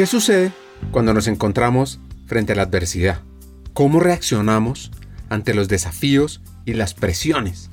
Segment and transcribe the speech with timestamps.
[0.00, 0.50] ¿Qué sucede
[0.92, 3.20] cuando nos encontramos frente a la adversidad?
[3.74, 4.90] ¿Cómo reaccionamos
[5.28, 7.68] ante los desafíos y las presiones?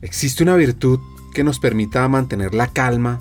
[0.00, 1.00] ¿Existe una virtud
[1.34, 3.18] que nos permita mantener la calma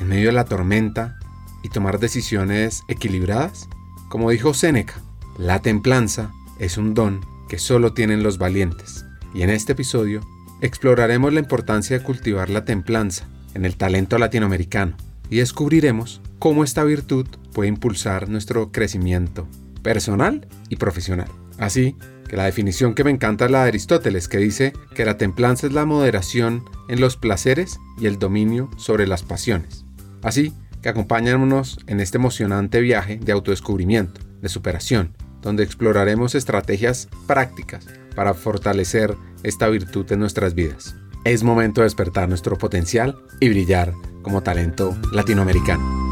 [0.00, 1.18] en medio de la tormenta
[1.62, 3.68] y tomar decisiones equilibradas?
[4.08, 4.94] Como dijo Séneca,
[5.36, 9.04] la templanza es un don que solo tienen los valientes.
[9.34, 10.22] Y en este episodio
[10.62, 14.96] exploraremos la importancia de cultivar la templanza en el talento latinoamericano
[15.28, 19.46] y descubriremos cómo esta virtud puede impulsar nuestro crecimiento
[19.82, 21.28] personal y profesional.
[21.58, 21.96] Así
[22.28, 25.66] que la definición que me encanta es la de Aristóteles, que dice que la templanza
[25.66, 29.84] es la moderación en los placeres y el dominio sobre las pasiones.
[30.22, 37.86] Así que acompáñanos en este emocionante viaje de autodescubrimiento, de superación, donde exploraremos estrategias prácticas
[38.14, 40.94] para fortalecer esta virtud en nuestras vidas.
[41.24, 43.92] Es momento de despertar nuestro potencial y brillar
[44.22, 46.11] como talento latinoamericano.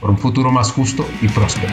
[0.00, 1.72] por un futuro más justo y próspero.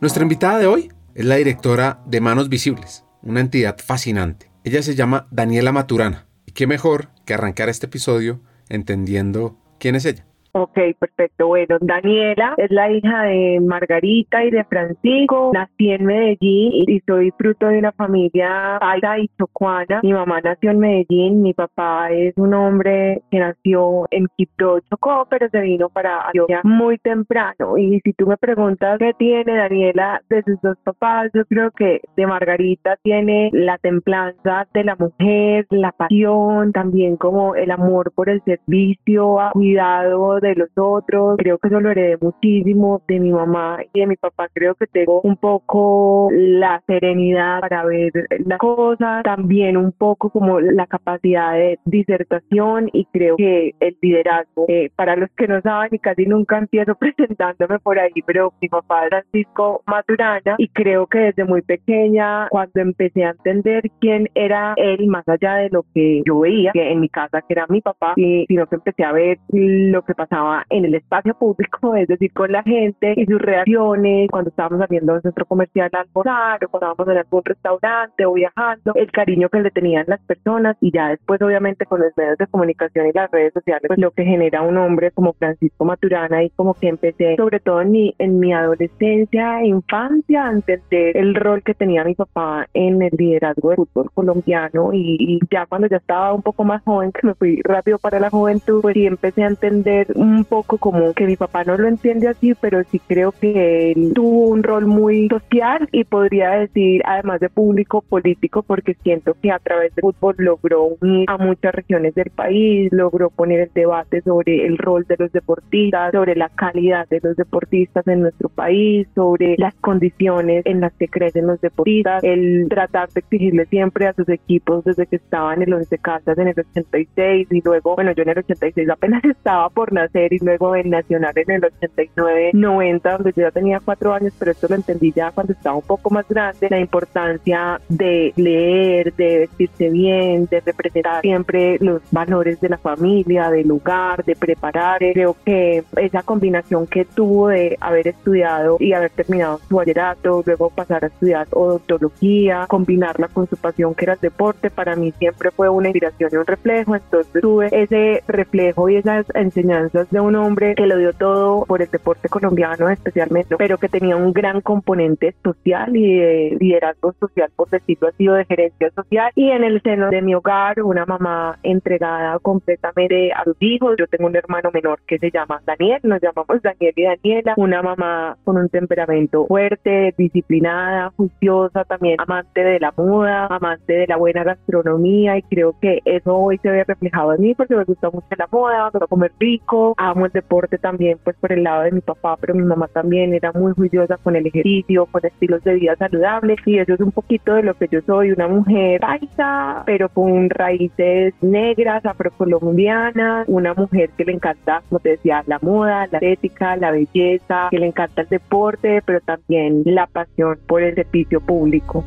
[0.00, 4.50] Nuestra invitada de hoy es la directora de Manos Visibles, una entidad fascinante.
[4.64, 6.26] Ella se llama Daniela Maturana.
[6.46, 10.26] Y qué mejor que arrancar este episodio entendiendo quién es ella.
[10.52, 11.46] Ok, perfecto.
[11.46, 15.52] Bueno, Daniela es la hija de Margarita y de Francisco.
[15.54, 20.00] Nací en Medellín y soy fruto de una familia paisa y chocuana.
[20.02, 25.26] Mi mamá nació en Medellín, mi papá es un hombre que nació en Quito, Chocó,
[25.30, 27.78] pero se vino para Antioquia muy temprano.
[27.78, 32.00] Y si tú me preguntas qué tiene Daniela de sus dos papás, yo creo que
[32.16, 38.28] de Margarita tiene la templanza de la mujer, la pasión, también como el amor por
[38.28, 41.36] el servicio, cuidado de los otros.
[41.38, 44.48] Creo que eso lo heredé muchísimo de mi mamá y de mi papá.
[44.52, 48.12] Creo que tengo un poco la serenidad para ver
[48.46, 54.66] las cosas, también un poco como la capacidad de disertación y creo que el liderazgo.
[54.68, 58.68] Eh, para los que no saben y casi nunca empiezo presentándome por ahí, pero mi
[58.68, 64.28] papá es Francisco Maturana y creo que desde muy pequeña, cuando empecé a entender quién
[64.34, 67.66] era él, más allá de lo que yo veía, que en mi casa que era
[67.68, 71.94] mi papá, sino que empecé a ver lo que pasaba pasaba en el espacio público,
[71.96, 76.00] es decir, con la gente y sus reacciones, cuando estábamos saliendo del centro comercial a
[76.00, 80.20] almorzar o cuando estábamos en algún restaurante o viajando, el cariño que le tenían las
[80.20, 83.98] personas y ya después obviamente con los medios de comunicación y las redes sociales, pues
[83.98, 87.90] lo que genera un hombre como Francisco Maturana y como que empecé sobre todo en
[87.90, 93.02] mi, en mi adolescencia e infancia a entender el rol que tenía mi papá en
[93.02, 97.12] el liderazgo del fútbol colombiano y, y ya cuando ya estaba un poco más joven,
[97.20, 101.14] que me fui rápido para la juventud, pues sí empecé a entender un poco como
[101.14, 104.86] que mi papá no lo entiende así, pero sí creo que él tuvo un rol
[104.86, 110.02] muy social y podría decir, además de público político, porque siento que a través del
[110.02, 115.06] fútbol logró unir a muchas regiones del país, logró poner el debate sobre el rol
[115.08, 120.66] de los deportistas, sobre la calidad de los deportistas en nuestro país, sobre las condiciones
[120.66, 125.06] en las que crecen los deportistas, el tratar de exigirle siempre a sus equipos desde
[125.06, 128.38] que estaban en el 11 casas en el 86 y luego, bueno, yo en el
[128.38, 133.42] 86 apenas estaba por nacer y luego en Nacional en el 89, 90, donde yo
[133.42, 136.68] ya tenía cuatro años, pero esto lo entendí ya cuando estaba un poco más grande,
[136.68, 143.50] la importancia de leer, de vestirse bien, de representar siempre los valores de la familia,
[143.50, 144.98] del lugar, de preparar.
[144.98, 150.70] Creo que esa combinación que tuvo de haber estudiado y haber terminado su bachillerato, luego
[150.70, 155.50] pasar a estudiar odontología, combinarla con su pasión que era el deporte, para mí siempre
[155.50, 156.96] fue una inspiración y un reflejo.
[156.96, 161.82] Entonces tuve ese reflejo y esas enseñanzas de un hombre que lo dio todo por
[161.82, 167.50] el deporte colombiano especialmente, pero que tenía un gran componente social y de liderazgo social,
[167.54, 169.32] por decirlo así, o de gerencia social.
[169.34, 173.96] Y en el seno de mi hogar, una mamá entregada completamente a sus hijos.
[173.98, 177.82] Yo tengo un hermano menor que se llama Daniel, nos llamamos Daniel y Daniela, una
[177.82, 184.16] mamá con un temperamento fuerte, disciplinada, juiciosa, también amante de la moda, amante de la
[184.16, 188.10] buena gastronomía y creo que eso hoy se ve reflejado en mí porque me gusta
[188.10, 191.82] mucho la moda, me gusta comer rico, amo el deporte también pues por el lado
[191.82, 195.62] de mi papá, pero mi mamá también era muy juiciosa con el ejercicio, con estilos
[195.64, 199.00] de vida saludables y eso es un poquito de lo que yo soy, una mujer
[199.00, 205.58] paisa, pero con raíces negras, afrocolombianas, una mujer que le encanta, como te decía, la
[205.60, 210.82] moda, la estética, la belleza, que le encanta el deporte, pero también la pasión por
[210.82, 212.04] el servicio público.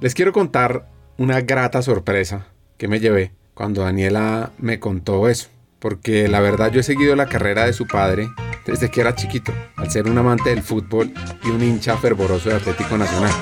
[0.00, 6.28] Les quiero contar una grata sorpresa que me llevé cuando Daniela me contó eso, porque
[6.28, 8.30] la verdad yo he seguido la carrera de su padre
[8.66, 11.12] desde que era chiquito, al ser un amante del fútbol
[11.44, 13.32] y un hincha fervoroso de Atlético Nacional.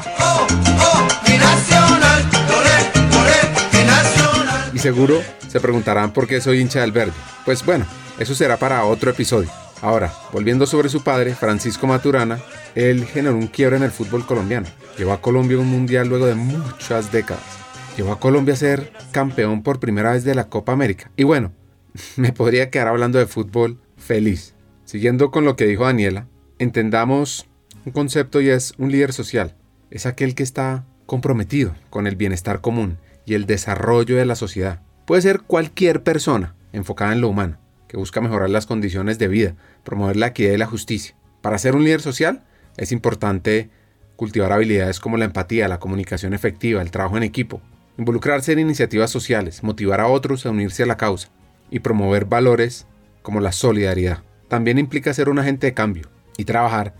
[4.72, 7.12] Y seguro se preguntarán por qué soy hincha del verde.
[7.44, 7.84] Pues bueno,
[8.18, 9.50] eso será para otro episodio.
[9.82, 12.38] Ahora, volviendo sobre su padre, Francisco Maturana,
[12.74, 14.66] él generó un quiebre en el fútbol colombiano.
[14.98, 17.59] Llevó a Colombia un mundial luego de muchas décadas.
[18.00, 21.10] Llevó a Colombia a ser campeón por primera vez de la Copa América.
[21.18, 21.52] Y bueno,
[22.16, 24.54] me podría quedar hablando de fútbol feliz.
[24.86, 26.26] Siguiendo con lo que dijo Daniela,
[26.58, 27.46] entendamos
[27.84, 29.54] un concepto y es un líder social.
[29.90, 34.80] Es aquel que está comprometido con el bienestar común y el desarrollo de la sociedad.
[35.04, 39.56] Puede ser cualquier persona enfocada en lo humano que busca mejorar las condiciones de vida,
[39.84, 41.16] promover la equidad y la justicia.
[41.42, 42.44] Para ser un líder social
[42.78, 43.68] es importante
[44.16, 47.60] cultivar habilidades como la empatía, la comunicación efectiva, el trabajo en equipo,
[48.00, 51.28] involucrarse en iniciativas sociales, motivar a otros a unirse a la causa
[51.70, 52.86] y promover valores
[53.22, 54.24] como la solidaridad.
[54.48, 56.94] También implica ser un agente de cambio y trabajar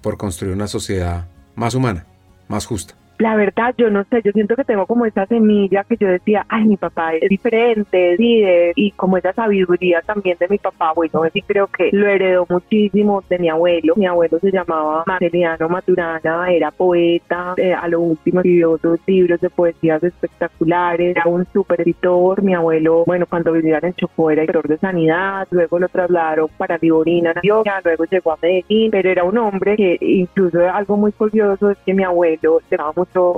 [0.00, 2.06] por construir una sociedad más humana,
[2.48, 5.96] más justa la verdad, yo no sé, yo siento que tengo como esa semilla que
[5.96, 10.58] yo decía, ay, mi papá es diferente, líder, y como esa sabiduría también de mi
[10.58, 13.94] papá, bueno, sí creo que lo heredó muchísimo de mi abuelo.
[13.96, 19.40] Mi abuelo se llamaba Marceliano Maturana, era poeta, eh, a lo último escribió dos libros
[19.40, 22.42] de poesías espectaculares, era un super editor.
[22.42, 26.78] Mi abuelo, bueno, cuando vivía en Chocó era director de sanidad, luego lo trasladaron para
[26.78, 31.78] Liborina, luego llegó a Medellín, pero era un hombre que incluso algo muy curioso es
[31.84, 32.92] que mi abuelo le daba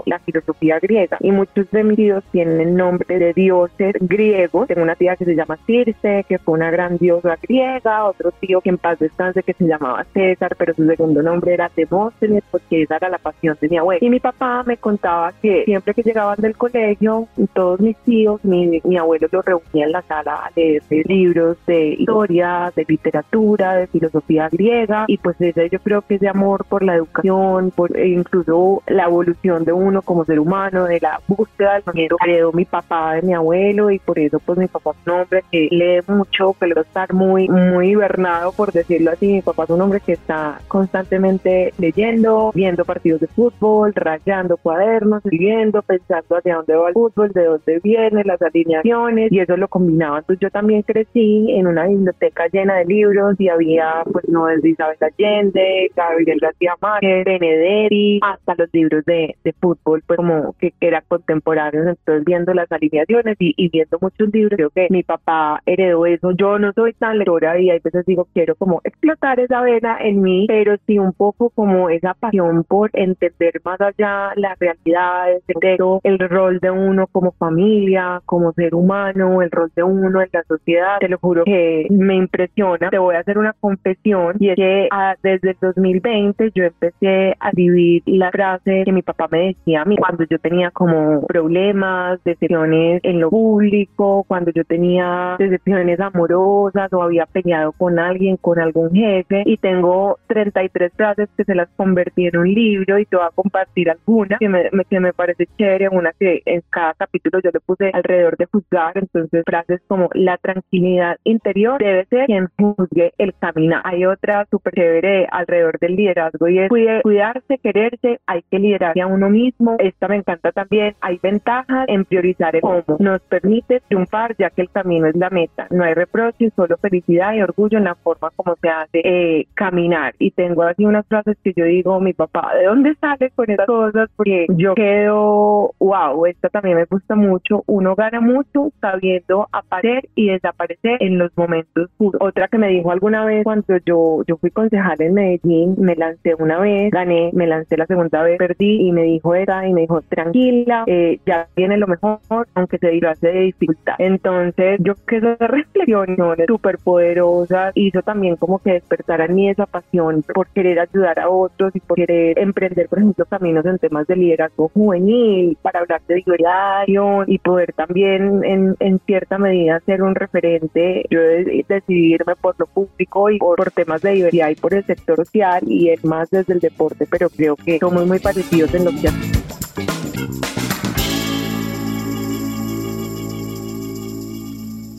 [0.06, 4.68] la filosofía griega y muchos de mis tíos tienen nombre de dioses griegos.
[4.68, 8.60] Tengo una tía que se llama Circe, que fue una gran diosa griega, otro tío
[8.60, 12.82] que en paz descanse que se llamaba César, pero su segundo nombre era Demóstenes porque
[12.82, 14.04] esa era la pasión de mi abuelo.
[14.04, 18.80] Y mi papá me contaba que siempre que llegaban del colegio, todos mis tíos, mi,
[18.84, 23.86] mi abuelo los reunía en la sala a leer libros de historia, de literatura, de
[23.86, 27.96] filosofía griega y pues ese yo creo que es de amor por la educación, por
[27.96, 32.52] e incluso la evolución de uno como ser humano, de la búsqueda del dinero heredó
[32.52, 35.68] mi papá de mi abuelo y por eso pues mi papá es un hombre que
[35.70, 39.34] lee mucho, que lo estar muy, muy hibernado por decirlo así.
[39.34, 45.24] Mi papá es un hombre que está constantemente leyendo, viendo partidos de fútbol, rayando cuadernos,
[45.24, 49.68] escribiendo, pensando hacia dónde va el fútbol, de dónde viene, las alineaciones y eso lo
[49.68, 50.18] combinaba.
[50.18, 54.70] Entonces yo también crecí en una biblioteca llena de libros y había pues no desde
[54.70, 61.02] Isabel Allende, Gabriel García Márquez, Benedetti, hasta los libros de fútbol, pues como que era
[61.02, 66.32] contemporáneo, entonces viendo las alineaciones y, viendo muchos libros, creo que mi papá heredó eso.
[66.32, 70.22] Yo no soy tan lectora y hay veces digo, quiero como explotar esa vena en
[70.22, 75.78] mí, pero sí un poco como esa pasión por entender más allá la realidad, entender
[76.02, 80.42] el rol de uno como familia, como ser humano, el rol de uno en la
[80.44, 80.98] sociedad.
[81.00, 82.90] Te lo juro que me impresiona.
[82.90, 87.36] Te voy a hacer una confesión y es que ah, desde el 2020 yo empecé
[87.40, 91.26] a vivir la frase que mi papá me decía a mí cuando yo tenía como
[91.26, 98.36] problemas, decepciones en lo público, cuando yo tenía decepciones amorosas o había peleado con alguien,
[98.36, 103.06] con algún jefe y tengo 33 frases que se las convertí en un libro y
[103.06, 106.94] te voy a compartir algunas que me, que me parece chévere, una que en cada
[106.94, 112.26] capítulo yo le puse alrededor de juzgar, entonces frases como la tranquilidad interior debe ser
[112.26, 113.80] quien juzgue el camino.
[113.84, 119.06] Hay otra súper chévere alrededor del liderazgo y es cuidarse, quererse, hay que liderar a
[119.06, 119.76] uno uno mismo.
[119.78, 120.94] Esta me encanta también.
[121.00, 122.96] Hay ventajas en priorizar el cómo.
[122.98, 125.66] Nos permite triunfar ya que el camino es la meta.
[125.70, 130.14] No hay reproches, solo felicidad y orgullo en la forma como se hace eh, caminar.
[130.18, 133.66] Y tengo así unas frases que yo digo, mi papá, ¿de dónde sale con esas
[133.66, 134.10] cosas?
[134.16, 137.62] Porque yo quedo, wow, esta también me gusta mucho.
[137.66, 142.20] Uno gana mucho sabiendo aparecer y desaparecer en los momentos justos.
[142.22, 146.34] Otra que me dijo alguna vez cuando yo, yo fui concejal en Medellín, me lancé
[146.38, 149.82] una vez, gané, me lancé la segunda vez, perdí y me dijo esa y me
[149.82, 152.18] dijo, tranquila, eh, ya viene lo mejor,
[152.54, 153.94] aunque se disfrace de dificultad.
[153.98, 159.66] Entonces yo que esas reflexiones súper poderosas hizo también como que despertar en mí esa
[159.66, 164.06] pasión por querer ayudar a otros y por querer emprender, por ejemplo, caminos en temas
[164.06, 166.84] de liderazgo juvenil, para hablar de diversidad
[167.26, 171.04] y poder también en, cierta medida ser un referente.
[171.10, 171.20] Yo
[171.68, 175.90] decidirme por lo público y por, temas de diversidad y por el sector social y
[175.90, 178.90] es más desde el deporte, pero creo que somos muy parecidos en lo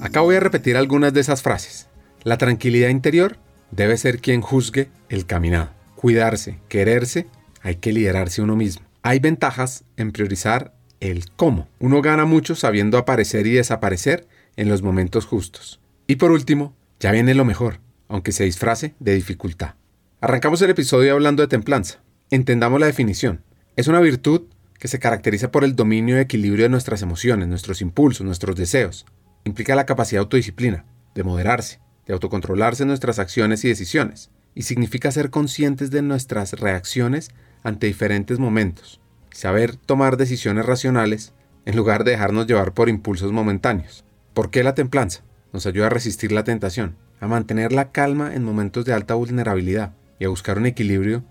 [0.02, 1.88] Acá voy a repetir algunas de esas frases.
[2.24, 3.38] La tranquilidad interior
[3.72, 5.72] debe ser quien juzgue el caminado.
[5.96, 7.28] Cuidarse, quererse,
[7.62, 8.86] hay que liderarse uno mismo.
[9.02, 11.68] Hay ventajas en priorizar el cómo.
[11.80, 15.80] Uno gana mucho sabiendo aparecer y desaparecer en los momentos justos.
[16.08, 19.76] Y por último, ya viene lo mejor, aunque se disfrace de dificultad.
[20.22, 22.00] Arrancamos el episodio hablando de templanza.
[22.32, 23.44] Entendamos la definición.
[23.80, 24.42] Es una virtud
[24.78, 29.06] que se caracteriza por el dominio y equilibrio de nuestras emociones, nuestros impulsos, nuestros deseos.
[29.46, 30.84] Implica la capacidad de autodisciplina,
[31.16, 37.30] de moderarse, de autocontrolarse nuestras acciones y decisiones, y significa ser conscientes de nuestras reacciones
[37.64, 39.00] ante diferentes momentos,
[39.32, 41.32] saber tomar decisiones racionales
[41.66, 44.04] en lugar de dejarnos llevar por impulsos momentáneos.
[44.34, 45.22] ¿Por qué la templanza?
[45.54, 49.94] Nos ayuda a resistir la tentación, a mantener la calma en momentos de alta vulnerabilidad
[50.20, 51.24] y a buscar un equilibrio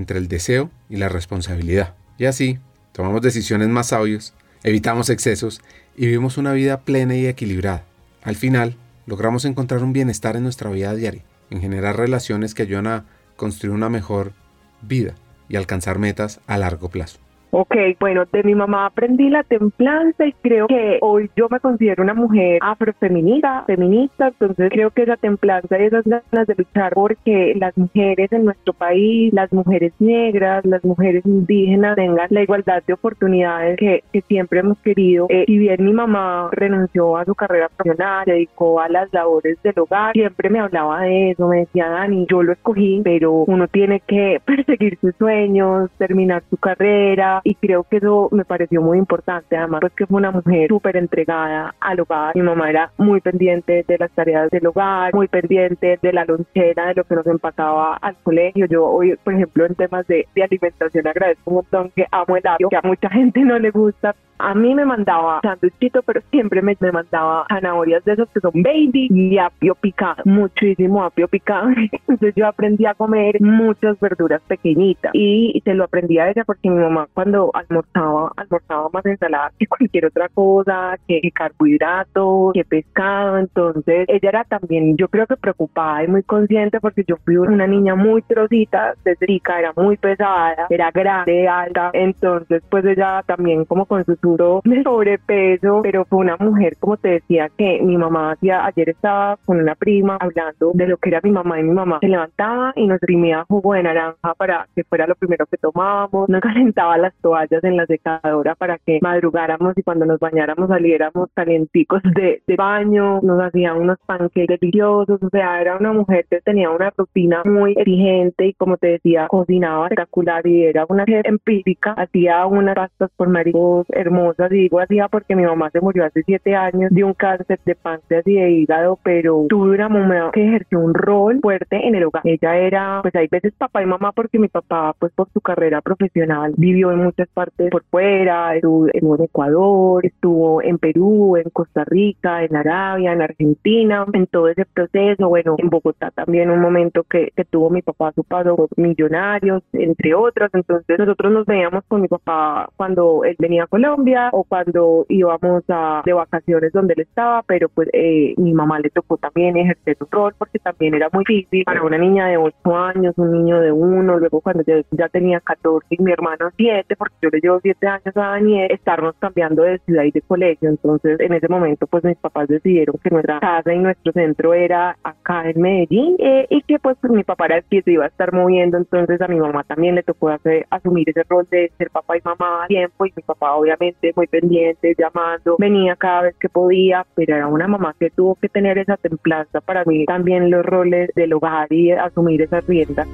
[0.00, 1.94] entre el deseo y la responsabilidad.
[2.18, 2.58] Y así,
[2.92, 5.60] tomamos decisiones más sabias, evitamos excesos
[5.94, 7.84] y vivimos una vida plena y equilibrada.
[8.22, 8.76] Al final,
[9.06, 13.04] logramos encontrar un bienestar en nuestra vida diaria, en generar relaciones que ayudan a
[13.36, 14.32] construir una mejor
[14.80, 15.14] vida
[15.48, 17.18] y alcanzar metas a largo plazo.
[17.52, 22.04] Ok, bueno, de mi mamá aprendí la templanza y creo que hoy yo me considero
[22.04, 27.54] una mujer afrofeminista, feminista, entonces creo que esa templanza y esas ganas de luchar porque
[27.56, 32.92] las mujeres en nuestro país, las mujeres negras, las mujeres indígenas tengan la igualdad de
[32.92, 35.26] oportunidades que, siempre hemos querido.
[35.28, 39.60] Eh, si bien mi mamá renunció a su carrera profesional, se dedicó a las labores
[39.62, 43.66] del hogar, siempre me hablaba de eso, me decía Dani, yo lo escogí, pero uno
[43.66, 48.98] tiene que perseguir sus sueños, terminar su carrera, y creo que eso me pareció muy
[48.98, 53.20] importante, además pues que fue una mujer súper entregada al hogar, mi mamá era muy
[53.20, 57.26] pendiente de las tareas del hogar, muy pendiente de la lonchera, de lo que nos
[57.26, 61.90] empacaba al colegio, yo hoy por ejemplo en temas de, de alimentación agradezco un montón
[61.94, 65.40] que amo el apio, que a mucha gente no le gusta, a mí me mandaba
[65.42, 70.22] sanduchito, pero siempre me, me, mandaba zanahorias de esos que son baby y apio picado,
[70.24, 71.68] muchísimo apio picado.
[72.08, 76.70] Entonces yo aprendí a comer muchas verduras pequeñitas y se lo aprendí a ella porque
[76.70, 83.38] mi mamá cuando almorzaba, almorzaba más ensalada que cualquier otra cosa, que, carbohidratos, que pescado.
[83.38, 87.66] Entonces ella era también, yo creo que preocupada y muy consciente porque yo fui una
[87.66, 91.90] niña muy trocita, desde rica, era muy pesada, era grande, alta.
[91.92, 97.08] Entonces pues ella también como con sus de sobrepeso, pero fue una mujer, como te
[97.08, 101.20] decía, que mi mamá hacía, ayer estaba con una prima hablando de lo que era
[101.22, 104.84] mi mamá y mi mamá se levantaba y nos rimía jugo de naranja para que
[104.84, 109.76] fuera lo primero que tomábamos, nos calentaba las toallas en la secadora para que madrugáramos
[109.76, 115.60] y cuando nos bañáramos saliéramos calienticos de, baño, nos hacía unos pancakes deliciosos, o sea,
[115.60, 120.46] era una mujer que tenía una rutina muy exigente y como te decía, cocinaba espectacular
[120.46, 124.19] y era una mujer empírica, hacía unas pastas por mariscos hermosas
[124.50, 128.26] digo así porque mi mamá se murió hace siete años de un cáncer de páncreas
[128.26, 132.22] y de hígado, pero tuve una mamá que ejerció un rol fuerte en el hogar.
[132.24, 135.80] Ella era, pues hay veces papá y mamá porque mi papá, pues por su carrera
[135.80, 141.84] profesional, vivió en muchas partes por fuera, estuvo en Ecuador, estuvo en Perú, en Costa
[141.84, 147.04] Rica, en Arabia, en Argentina, en todo ese proceso, bueno, en Bogotá también un momento
[147.04, 152.02] que, que tuvo mi papá su paso millonarios, entre otros, entonces nosotros nos veíamos con
[152.02, 153.99] mi papá cuando él venía a Colombia
[154.32, 158.90] O cuando íbamos a, de vacaciones donde él estaba, pero pues eh, mi mamá le
[158.90, 162.76] tocó también ejercer un rol porque también era muy difícil para una niña de 8
[162.76, 166.96] años, un niño de 1, luego cuando yo ya tenía 14 y mi hermano 7,
[166.96, 170.68] porque yo le llevo 7 años a Daniel, estarnos cambiando de ciudad y de colegio.
[170.70, 174.96] Entonces en ese momento pues mis papás decidieron que nuestra casa y nuestro centro era
[175.02, 178.08] acá en Medellín eh, y que pues, mi papá era el que se iba a
[178.08, 181.90] estar moviendo, entonces a mi mamá también le tocó hacer, asumir ese rol de ser
[181.90, 186.36] papá y mamá a tiempo y mi papá obviamente muy pendiente, llamando, venía cada vez
[186.38, 190.50] que podía, pero era una mamá que tuvo que tener esa templanza para mí también
[190.50, 193.06] los roles del hogar y asumir esas riendas.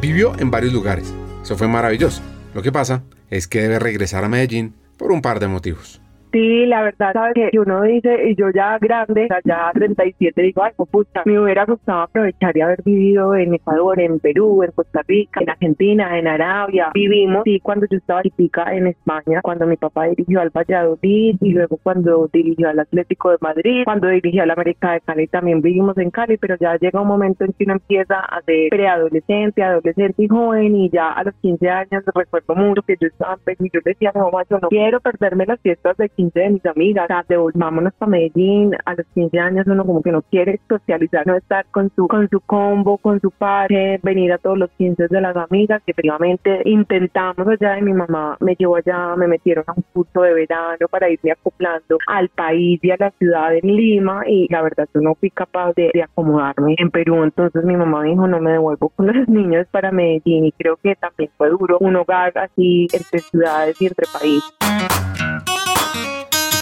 [0.00, 2.22] Vivió en varios lugares, eso fue maravilloso.
[2.54, 6.00] Lo que pasa es que debe regresar a Medellín por un par de motivos.
[6.36, 10.72] Sí, la verdad, sabes que uno dice, y yo ya grande, ya 37, digo, ay,
[10.76, 15.00] pues, puta, me hubiera gustado aprovechar y haber vivido en Ecuador, en Perú, en Costa
[15.08, 16.90] Rica, en Argentina, en Arabia.
[16.92, 21.52] Vivimos, sí, cuando yo estaba chica en España, cuando mi papá dirigió al Valladolid y
[21.54, 25.96] luego cuando dirigió al Atlético de Madrid, cuando dirigió al América de Cali, también vivimos
[25.96, 30.22] en Cali, pero ya llega un momento en que uno empieza a ser preadolescente, adolescente
[30.22, 33.80] y joven, y ya a los 15 años recuerdo mucho que yo estaba, y yo
[33.82, 37.38] decía, no, yo no quiero perderme las fiestas de 15 de mis amigas, o sea,
[37.54, 41.66] vámonos para Medellín, a los 15 años uno como que no quiere socializar, no estar
[41.70, 45.36] con su, con su combo, con su padre, venir a todos los 15 de las
[45.36, 49.84] amigas, que efectivamente intentamos allá y mi mamá me llevó allá, me metieron a un
[49.92, 54.46] curso de verano para irme acoplando al país y a la ciudad en Lima y
[54.50, 58.26] la verdad yo no fui capaz de, de acomodarme en Perú, entonces mi mamá dijo
[58.26, 61.96] no me devuelvo con los niños para Medellín y creo que también fue duro un
[61.96, 65.15] hogar así entre ciudades y entre países.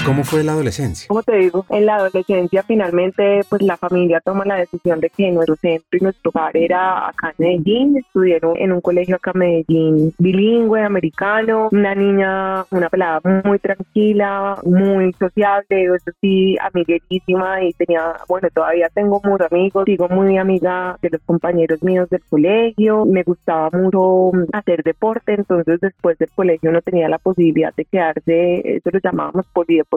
[0.04, 1.08] ¿Cómo fue la adolescencia?
[1.08, 5.30] Como te digo, en la adolescencia finalmente pues la familia toma la decisión de que
[5.30, 7.96] nuestro centro y nuestro hogar era acá en Medellín.
[7.96, 14.58] Estudiaron en un colegio acá en Medellín bilingüe, americano, una niña, una pelada muy tranquila,
[14.64, 20.98] muy sociable, eso sí, amiguerísima y tenía, bueno, todavía tengo muchos amigos, sigo muy amiga
[21.00, 26.70] de los compañeros míos del colegio, me gustaba mucho hacer deporte, entonces después del colegio
[26.72, 29.46] no tenía la posibilidad de quedarse, eso lo llamábamos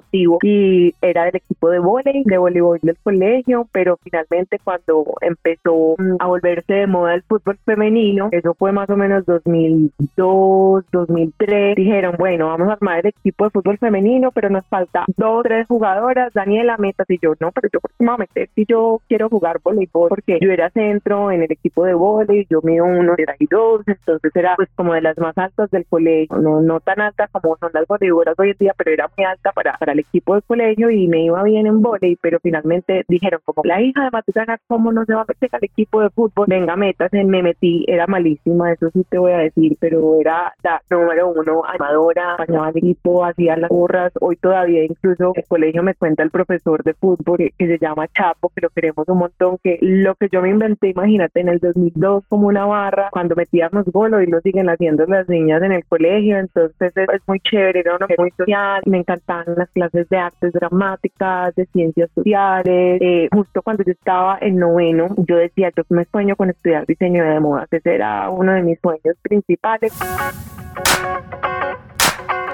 [0.02, 5.96] polideporte y era del equipo de voleibol, de voleibol del colegio, pero finalmente cuando empezó
[5.98, 11.76] mm, a volverse de moda el fútbol femenino, eso fue más o menos 2002, 2003,
[11.76, 15.68] dijeron, bueno, vamos a armar el equipo de fútbol femenino, pero nos falta dos, tres
[15.68, 19.30] jugadoras, Daniela Metas y yo, no, pero yo me voy a meter si yo quiero
[19.30, 23.36] jugar voleibol, porque yo era centro en el equipo de voleibol, yo mido uno, era
[23.40, 27.02] y dos, entonces era pues como de las más altas del colegio, no, no tan
[27.02, 30.36] alta como son las voleibolas hoy en día, pero era muy alta para al equipo
[30.36, 34.12] de colegio y me iba bien en volei, pero finalmente dijeron como la hija de
[34.12, 36.48] Matutana, ¿cómo no se va a meter al equipo de fútbol?
[36.48, 40.82] Venga, metas, me metí, era malísima, eso sí te voy a decir, pero era la
[40.90, 45.96] número uno, animadora, acompañaba al equipo, hacía las burras, hoy todavía incluso el colegio me
[45.96, 49.78] cuenta el profesor de fútbol que se llama Chapo, que lo queremos un montón, que
[49.82, 54.08] lo que yo me inventé, imagínate, en el 2002 como una barra, cuando metíamos gol,
[54.24, 58.32] y lo siguen haciendo las niñas en el colegio, entonces es, muy chévere, era muy
[58.32, 63.00] social, me encantaban las clases de artes dramáticas, de ciencias sociales.
[63.00, 67.24] Eh, justo cuando yo estaba en noveno, yo decía, yo me sueño con estudiar diseño
[67.24, 67.68] de modas.
[67.70, 69.94] Ese era uno de mis sueños principales.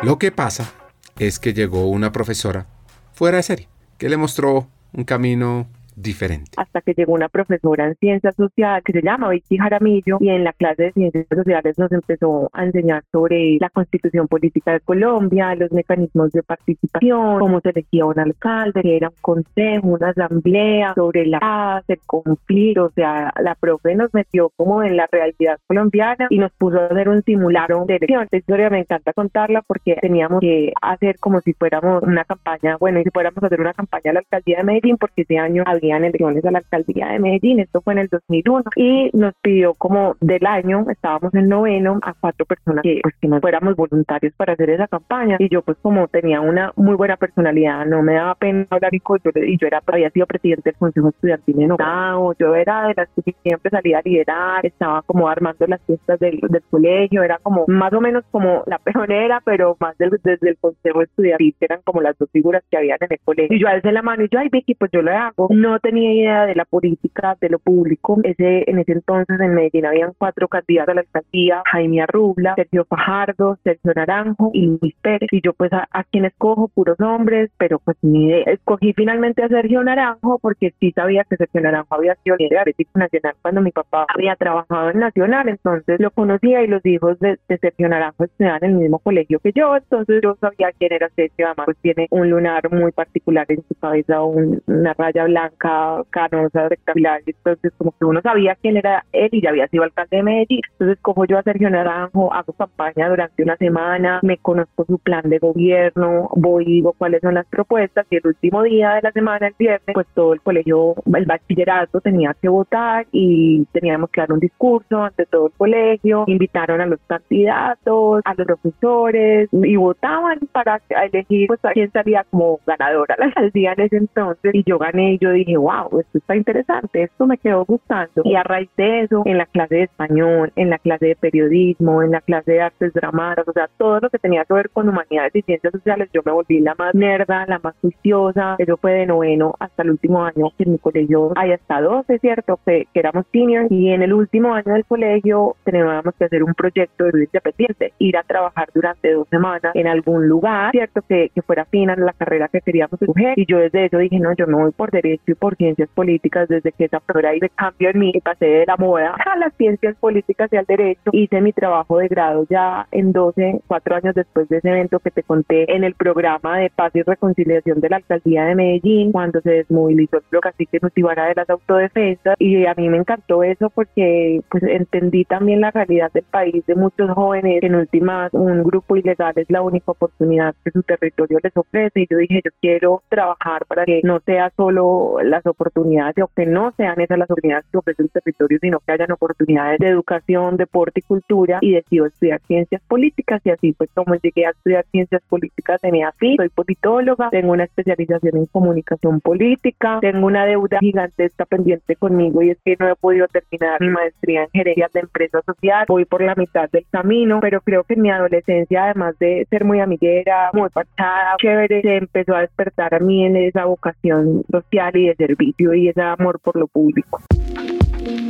[0.03, 0.73] Lo que pasa
[1.17, 2.65] es que llegó una profesora
[3.13, 6.51] fuera de serie que le mostró un camino diferente.
[6.57, 10.43] Hasta que llegó una profesora en ciencias sociales que se llama Vicky Jaramillo y en
[10.43, 15.55] la clase de ciencias sociales nos empezó a enseñar sobre la constitución política de Colombia,
[15.55, 20.93] los mecanismos de participación, cómo se elegía un alcalde, que era un consejo, una asamblea,
[20.95, 25.57] sobre la paz, el conflicto, o sea, la profe nos metió como en la realidad
[25.67, 28.23] colombiana y nos puso a hacer un simulacro de elección.
[28.23, 32.99] Esta historia me encanta contarla porque teníamos que hacer como si fuéramos una campaña, bueno,
[32.99, 35.63] y si fuéramos a hacer una campaña a la alcaldía de Medellín porque ese año
[35.65, 39.33] había en elecciones a la alcaldía de Medellín, esto fue en el 2001, y nos
[39.41, 43.75] pidió como del año, estábamos en noveno, a cuatro personas que, pues, que nos fuéramos
[43.75, 48.01] voluntarios para hacer esa campaña, y yo pues como tenía una muy buena personalidad, no
[48.01, 51.61] me daba pena hablar y, yo, y yo era, había sido presidente del Consejo Estudiantil
[51.61, 55.81] en Octavo, yo era de las que siempre salía a liderar, estaba como armando las
[55.81, 60.49] fiestas del, del colegio, era como más o menos como la pejonera, pero más desde
[60.49, 63.67] el Consejo Estudiantil, eran como las dos figuras que habían en el colegio, y yo
[63.67, 66.45] alcé la mano y yo, ay Vicky, pues yo lo hago, no no tenía idea
[66.45, 68.19] de la política, de lo público.
[68.23, 72.85] Ese, en ese entonces en Medellín habían cuatro candidatos a la alcaldía, Jaime Arrubla, Sergio
[72.85, 75.29] Fajardo, Sergio Naranjo y Luis Pérez.
[75.31, 78.43] Y yo pues a, a quien escojo puros hombres, pero pues ni idea.
[78.45, 82.99] Escogí finalmente a Sergio Naranjo porque sí sabía que Sergio Naranjo había sido líder Atlético
[82.99, 87.39] Nacional cuando mi papá había trabajado en Nacional, entonces lo conocía y los hijos de,
[87.47, 91.47] Sergio Naranjo estudiaban en el mismo colegio que yo, entonces yo sabía quién era Sergio,
[91.47, 95.62] además pues tiene un lunar muy particular en su cabeza, una raya blanca,
[96.09, 100.17] canosa, rectangular, entonces como que uno sabía quién era él y ya había sido alcalde
[100.17, 104.85] de Medellín, entonces cojo yo a Sergio Naranjo, hago campaña durante una semana, me conozco
[104.85, 108.05] su plan de gobierno, voy y digo cuáles son las propuestas.
[108.09, 112.01] Y el último día de la semana, el viernes, pues todo el colegio, el bachillerato
[112.01, 116.85] tenía que votar y teníamos que dar un discurso ante todo el colegio, invitaron a
[116.85, 123.15] los candidatos, a los profesores y votaban para elegir pues, a quién salía como ganadora
[123.17, 124.55] la alcaldía en ese entonces.
[124.55, 128.35] Y yo gané y yo dije, wow, esto está interesante, esto me quedó gustando y
[128.35, 132.11] a raíz de eso, en la clase de español, en la clase de periodismo, en
[132.11, 135.35] la clase de artes dramáticas, o sea, todo lo que tenía que ver con humanidades
[135.35, 139.05] y ciencias sociales, yo me volví la más nerda, la más juiciosa, eso fue de
[139.05, 142.59] noveno hasta el último año que en mi colegio hay hasta 12, ¿cierto?
[142.65, 147.05] Que, éramos seniors y en el último año del colegio teníamos que hacer un proyecto
[147.05, 151.01] de independiente, ir a trabajar durante dos semanas en algún lugar, ¿cierto?
[151.07, 154.33] Que, que fuera fina la carrera que queríamos escoger y yo desde eso dije, no,
[154.33, 157.89] yo me voy por derecho y por ciencias políticas desde que esa profesora de cambio
[157.89, 161.09] en mí y pasé de la moda a las ciencias políticas y al derecho.
[161.11, 165.11] Hice mi trabajo de grado ya en 12, cuatro años después de ese evento que
[165.11, 169.41] te conté en el programa de paz y reconciliación de la alcaldía de Medellín, cuando
[169.41, 173.69] se desmovilizó el bloque así iban de las autodefensas y a mí me encantó eso
[173.69, 178.63] porque pues entendí también la realidad del país de muchos jóvenes que en últimas un
[178.63, 182.51] grupo ilegal es la única oportunidad que su territorio les ofrece y yo dije yo
[182.61, 187.29] quiero trabajar para que no sea solo las oportunidades o que no sean esas las
[187.29, 191.73] oportunidades que ofrece el territorio sino que hayan oportunidades de educación, deporte y cultura y
[191.73, 196.35] decido estudiar ciencias políticas y así fue como llegué a estudiar ciencias políticas en EAFI,
[196.37, 202.41] soy politóloga, tengo una especialización en comunicación política, tengo una deuda gigante está pendiente conmigo
[202.41, 206.05] y es que no he podido terminar mi maestría en gerencia de empresa social, voy
[206.05, 209.79] por la mitad del camino, pero creo que en mi adolescencia además de ser muy
[209.79, 215.07] amiguera, muy parchada, chévere, se empezó a despertar a mí en esa vocación social y
[215.07, 217.21] de servicio y ese amor por lo público.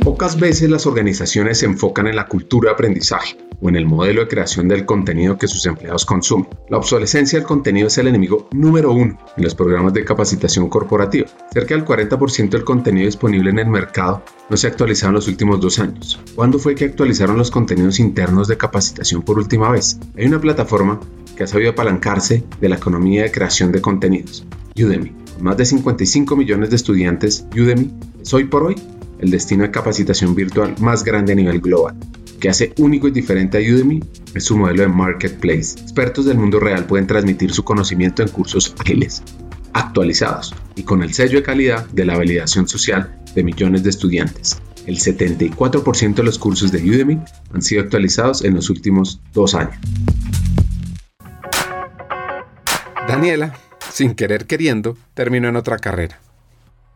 [0.04, 4.20] Pocas veces las organizaciones se enfocan en la cultura de aprendizaje o en el modelo
[4.20, 6.46] de creación del contenido que sus empleados consumen.
[6.68, 11.26] La obsolescencia del contenido es el enemigo número uno en los programas de capacitación corporativa.
[11.52, 15.28] Cerca del 40% del contenido disponible en el mercado no se ha actualizado en los
[15.28, 16.20] últimos dos años.
[16.34, 19.98] ¿Cuándo fue que actualizaron los contenidos internos de capacitación por última vez?
[20.18, 21.00] Hay una plataforma
[21.34, 25.23] que ha sabido apalancarse de la economía de creación de contenidos, Udemy.
[25.40, 27.92] Más de 55 millones de estudiantes, Udemy
[28.22, 28.76] es hoy por hoy
[29.18, 31.96] el destino de capacitación virtual más grande a nivel global.
[32.40, 34.02] que hace único y diferente a Udemy
[34.34, 35.80] es su modelo de marketplace.
[35.80, 39.22] Expertos del mundo real pueden transmitir su conocimiento en cursos ágiles,
[39.72, 44.60] actualizados y con el sello de calidad de la validación social de millones de estudiantes.
[44.86, 47.18] El 74% de los cursos de Udemy
[47.54, 49.76] han sido actualizados en los últimos dos años.
[53.08, 53.54] Daniela,
[53.92, 56.18] sin querer queriendo, terminó en otra carrera.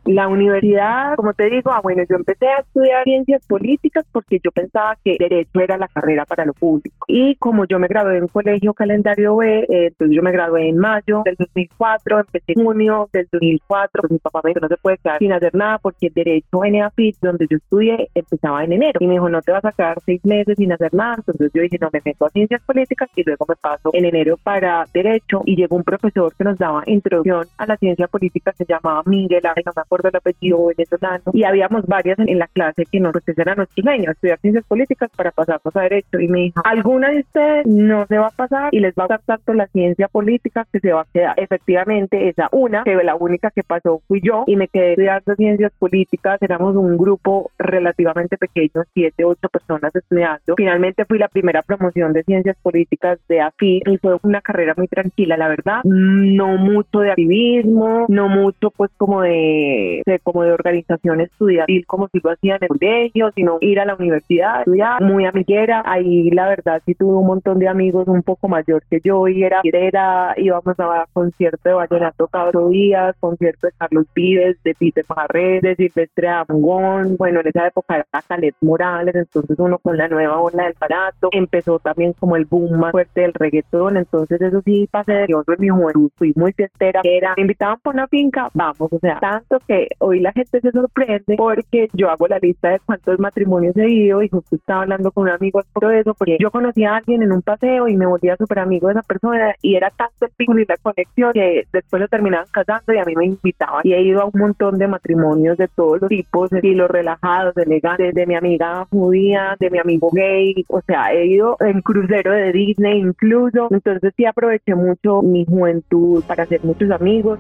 [0.09, 4.51] La universidad, como te digo, ah, bueno, yo empecé a estudiar ciencias políticas porque yo
[4.51, 7.05] pensaba que derecho era la carrera para lo público.
[7.07, 10.71] Y como yo me gradué en un colegio calendario B, eh, entonces yo me gradué
[10.71, 14.69] en mayo del 2004, empecé en junio del 2004, pues mi papá me dijo, no
[14.69, 18.65] se puede quedar sin hacer nada porque el derecho en EAFIT, donde yo estudié, empezaba
[18.65, 18.99] en enero.
[19.03, 21.17] Y me dijo, no te vas a quedar seis meses sin hacer nada.
[21.19, 24.39] Entonces yo dije, no, me meto a ciencias políticas y luego me paso en enero
[24.43, 25.43] para derecho.
[25.45, 29.45] Y llegó un profesor que nos daba introducción a la ciencia política, se llamaba Miguel
[29.45, 33.39] Ángel, no me del apellido venezolano, y habíamos varias en, la clase que nos pues,
[33.39, 36.21] eran nuestros sueños, estudiar ciencias políticas para pasarnos a derecho.
[36.21, 39.09] Y me dijo, alguna de ustedes no se va a pasar y les va a
[39.09, 41.35] dar tanto la ciencia política que se va a quedar.
[41.37, 45.73] Efectivamente, esa una, que la única que pasó fui yo y me quedé estudiando ciencias
[45.79, 46.41] políticas.
[46.43, 50.55] Éramos un grupo relativamente pequeño, siete, ocho personas estudiando.
[50.57, 54.89] Finalmente fui la primera promoción de ciencias políticas de AFI y fue una carrera muy
[54.89, 55.81] tranquila, la verdad.
[55.85, 59.88] No mucho de activismo, no mucho pues como de
[60.23, 63.95] como de organización estudiantil, como si lo hacía en el colegio, sino ir a la
[63.95, 65.83] universidad, estudiar, muy amiguera.
[65.85, 69.43] Ahí la verdad sí tuve un montón de amigos un poco mayor que yo y
[69.43, 75.05] era, era íbamos a concierto de Vallenato Cabro Díaz, concierto de Carlos Vives, de Peter
[75.15, 80.09] Marré, de Silvestre Amgón, bueno, en esa época era Caleb Morales, entonces uno con la
[80.09, 84.63] nueva ola del barato, empezó también como el boom más fuerte del reggaetón, entonces eso
[84.65, 88.51] sí pasé de en mi juventud, fui muy fiestera, era, me invitaban por una finca,
[88.55, 92.71] vamos, o sea, tanto que hoy la gente se sorprende porque yo hago la lista
[92.71, 96.37] de cuántos matrimonios he ido y justo estaba hablando con un amigo sobre eso, porque
[96.41, 99.55] yo conocí a alguien en un paseo y me volvía súper amigo de esa persona
[99.63, 103.05] y era tanto el vínculo y la conexión que después lo terminaban casando y a
[103.05, 103.83] mí me invitaban.
[103.85, 108.15] Y he ido a un montón de matrimonios de todos los tipos, estilos relajados, elegantes,
[108.15, 112.53] de mi amiga judía, de mi amigo gay, o sea, he ido en crucero de
[112.53, 113.69] Disney incluso.
[113.71, 117.39] Entonces sí aproveché mucho mi juventud para hacer muchos amigos.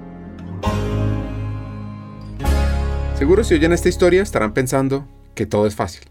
[3.18, 5.04] Seguro si oyen esta historia estarán pensando
[5.34, 6.04] que todo es fácil.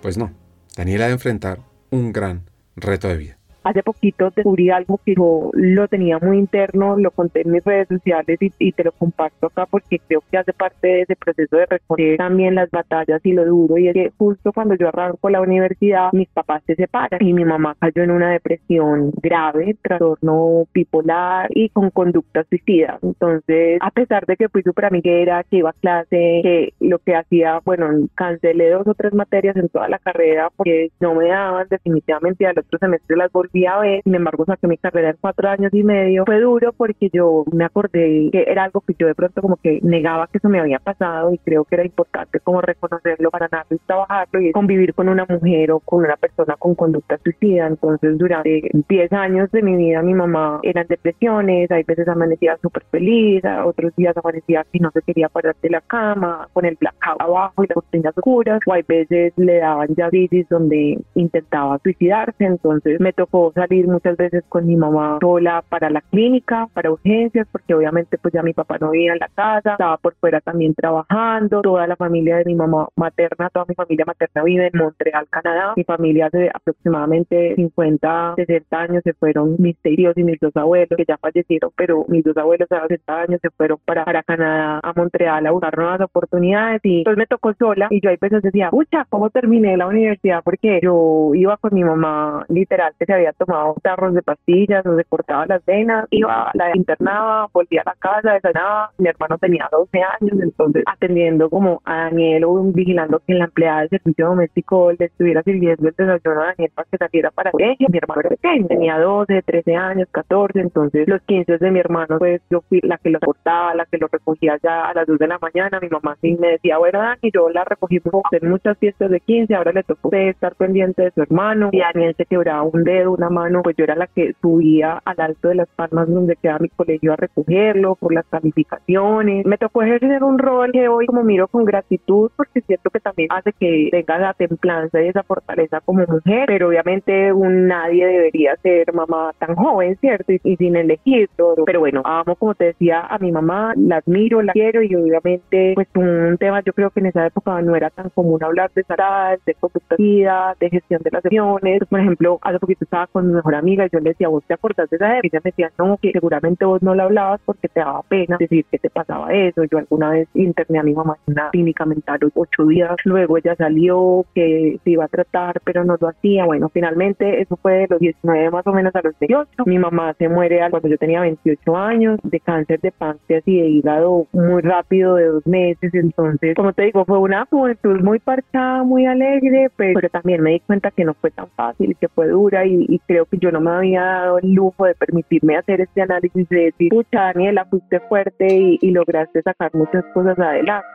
[0.00, 0.32] Pues no,
[0.74, 3.35] Daniela ha de enfrentar un gran reto de vida.
[3.66, 7.88] Hace poquito descubrí algo que yo lo tenía muy interno, lo conté en mis redes
[7.88, 11.66] sociales y, te lo comparto acá porque creo que hace parte de ese proceso de
[11.66, 13.76] recorrer también las batallas y lo duro.
[13.76, 17.44] Y es que justo cuando yo arranco la universidad, mis papás se separan y mi
[17.44, 23.00] mamá cayó en una depresión grave, trastorno bipolar y con conducta suicida.
[23.02, 27.16] Entonces, a pesar de que fui súper amiguera, que iba a clase, que lo que
[27.16, 31.66] hacía, bueno, cancelé dos o tres materias en toda la carrera porque no me daban
[31.68, 33.55] definitivamente al otro semestre las volví
[34.04, 36.24] sin embargo saqué mi carrera en cuatro años y medio.
[36.26, 39.80] Fue duro porque yo me acordé que era algo que yo de pronto como que
[39.82, 43.66] negaba que eso me había pasado y creo que era importante como reconocerlo para nada
[43.70, 47.66] y trabajarlo y convivir con una mujer o con una persona con conducta suicida.
[47.66, 52.56] Entonces durante 10 años de mi vida mi mamá era en depresiones, hay veces amanecía
[52.60, 56.76] súper feliz, otros días amanecía que no se quería parar de la cama, con el
[56.76, 60.10] blackout abajo y las cortinas oscuras, o hay veces le daban ya
[60.48, 66.00] donde intentaba suicidarse, entonces me tocó salir muchas veces con mi mamá sola para la
[66.00, 69.96] clínica, para urgencias, porque obviamente pues ya mi papá no vivía en la casa, estaba
[69.98, 74.42] por fuera también trabajando, toda la familia de mi mamá materna, toda mi familia materna
[74.42, 80.16] vive en Montreal, Canadá, mi familia de aproximadamente 50, 60 años se fueron mis tíos
[80.16, 83.50] y mis dos abuelos que ya fallecieron, pero mis dos abuelos de 60 años se
[83.50, 86.80] fueron para, para Canadá, a Montreal a buscar nuevas oportunidades.
[86.84, 90.42] Y entonces me tocó sola y yo hay veces decía, pucha, ¿cómo terminé la universidad?
[90.44, 94.96] Porque yo iba con mi mamá literal que se había tomaba tarros de pastillas o
[94.96, 99.68] se cortaba las venas, iba, la internaba, volvía a la casa, desayunaba, mi hermano tenía
[99.70, 104.92] 12 años, entonces atendiendo como a Daniel o vigilando que la empleada del servicio doméstico
[104.92, 108.30] le estuviera sirviendo el desayuno a Daniel para que saliera para colegio, mi hermano era
[108.30, 112.80] pequeño, tenía 12, 13 años, 14, entonces los 15 de mi hermano, pues yo fui
[112.82, 115.80] la que lo cortaba, la que lo recogía ya a las 2 de la mañana,
[115.80, 119.20] mi mamá sí me decía, bueno Dani, yo la recogí por hacer muchas fiestas de
[119.20, 123.15] 15, ahora le tocó estar pendiente de su hermano, y Daniel se quebraba un dedo,
[123.16, 126.58] una mano, pues yo era la que subía al alto de las palmas donde queda
[126.58, 129.44] mi colegio a recogerlo por las calificaciones.
[129.46, 133.28] Me tocó ejercer un rol que hoy como miro con gratitud porque siento que también
[133.30, 138.56] hace que tenga la templanza y esa fortaleza como mujer, pero obviamente un nadie debería
[138.56, 140.32] ser mamá tan joven, ¿cierto?
[140.32, 141.64] Y, sin elegir todo.
[141.64, 145.72] Pero bueno, amo como te decía a mi mamá, la admiro, la quiero y obviamente
[145.74, 148.82] pues un tema yo creo que en esa época no era tan común hablar de
[148.84, 151.82] salud, de conducta de gestión de las emociones.
[151.88, 154.54] Por ejemplo, hace poquito estaba con mi mejor amiga y yo le decía, ¿vos te
[154.54, 155.16] acordás de esa?
[155.22, 158.36] Y ella me decía, no, que seguramente vos no la hablabas porque te daba pena
[158.38, 159.64] decir que te pasaba eso.
[159.64, 163.54] Yo alguna vez interné a mi mamá en una clínica mental ocho días, luego ella
[163.56, 166.44] salió que se iba a tratar, pero no lo hacía.
[166.44, 169.64] Bueno, finalmente eso fue de los 19 más o menos a los 18.
[169.66, 173.68] Mi mamá se muere cuando yo tenía 28 años de cáncer de páncreas y de
[173.68, 175.92] hígado muy rápido de dos meses.
[175.94, 180.60] Entonces, como te digo, fue una juventud muy parchada, muy alegre, pero, también me di
[180.60, 183.60] cuenta que no fue tan fácil, que fue dura y, y creo que yo no
[183.60, 188.00] me había dado el lujo de permitirme hacer este análisis de decir, pucha, Daniela, fuiste
[188.00, 190.86] fuerte y, y lograste sacar muchas cosas adelante.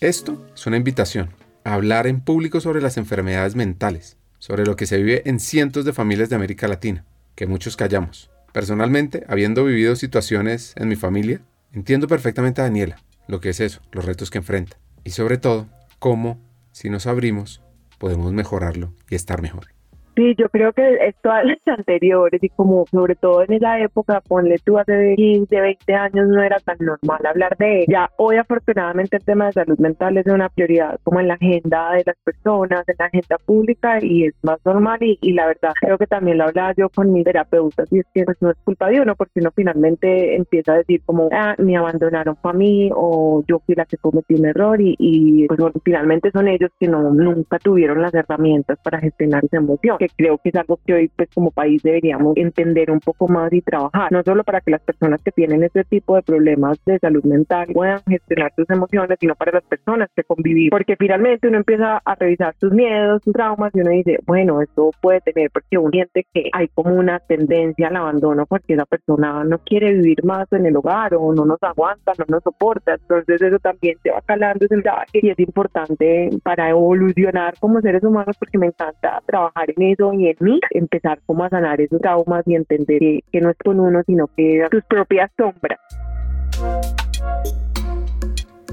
[0.00, 1.30] Esto es una invitación
[1.64, 5.84] a hablar en público sobre las enfermedades mentales, sobre lo que se vive en cientos
[5.84, 7.04] de familias de América Latina,
[7.36, 8.30] que muchos callamos.
[8.52, 11.40] Personalmente, habiendo vivido situaciones en mi familia,
[11.72, 12.96] entiendo perfectamente a Daniela,
[13.28, 16.40] lo que es eso, los retos que enfrenta, y sobre todo, cómo,
[16.72, 17.62] si nos abrimos,
[18.02, 19.71] podemos mejorarlo y estar mejor.
[20.14, 24.20] Sí, yo creo que esto a las anteriores y como sobre todo en esa época,
[24.20, 28.10] ponle tú hace 15, 20 años no era tan normal hablar de ella.
[28.18, 32.02] Hoy afortunadamente el tema de salud mental es una prioridad como en la agenda de
[32.04, 36.06] las personas, en la agenda pública y es más normal y, la verdad creo que
[36.06, 39.00] también lo hablaba yo con mi terapeuta y es que pues, no es culpa de
[39.00, 43.60] uno porque uno finalmente empieza a decir como, ah, me abandonaron para mí o yo
[43.60, 47.58] fui la que cometí un error y, y pues finalmente son ellos que no nunca
[47.58, 51.28] tuvieron las herramientas para gestionar esa emoción que creo que es algo que hoy pues
[51.32, 55.22] como país deberíamos entender un poco más y trabajar, no solo para que las personas
[55.22, 59.52] que tienen este tipo de problemas de salud mental puedan gestionar sus emociones, sino para
[59.52, 63.80] las personas que convivir, porque finalmente uno empieza a revisar sus miedos, sus traumas y
[63.80, 67.96] uno dice, bueno, esto puede tener porque uno siente que hay como una tendencia al
[67.96, 72.12] abandono porque esa persona no quiere vivir más en el hogar o no nos aguanta,
[72.18, 74.66] no nos soporta, entonces eso también se va calando
[75.12, 80.36] y es importante para evolucionar como seres humanos porque me encanta trabajar en y en
[80.40, 82.98] mí, empezar como a sanar esos traumas y entender
[83.30, 85.78] que, no es con uno, sino que tus propias sombras.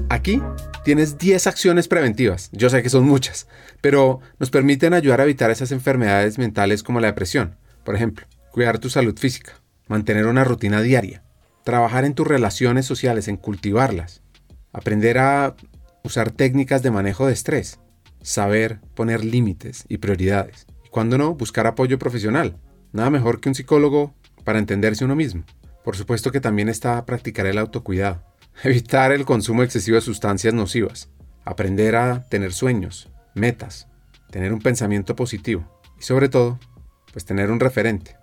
[0.08, 0.42] Aquí
[0.84, 3.48] tienes 10 acciones preventivas, yo sé que son muchas,
[3.80, 7.56] pero nos permiten ayudar a evitar esas enfermedades mentales como la depresión.
[7.84, 9.52] Por ejemplo, cuidar tu salud física,
[9.86, 11.22] mantener una rutina diaria,
[11.64, 14.22] trabajar en tus relaciones sociales, en cultivarlas,
[14.72, 15.54] aprender a
[16.02, 17.78] usar técnicas de manejo de estrés,
[18.22, 20.66] saber poner límites y prioridades.
[20.90, 22.56] Cuando no, buscar apoyo profesional.
[22.92, 25.44] Nada mejor que un psicólogo para entenderse uno mismo.
[25.84, 28.24] Por supuesto que también está practicar el autocuidado,
[28.64, 31.08] evitar el consumo excesivo de sustancias nocivas,
[31.44, 33.88] aprender a tener sueños, metas,
[34.30, 36.58] tener un pensamiento positivo y sobre todo,
[37.12, 38.16] pues tener un referente.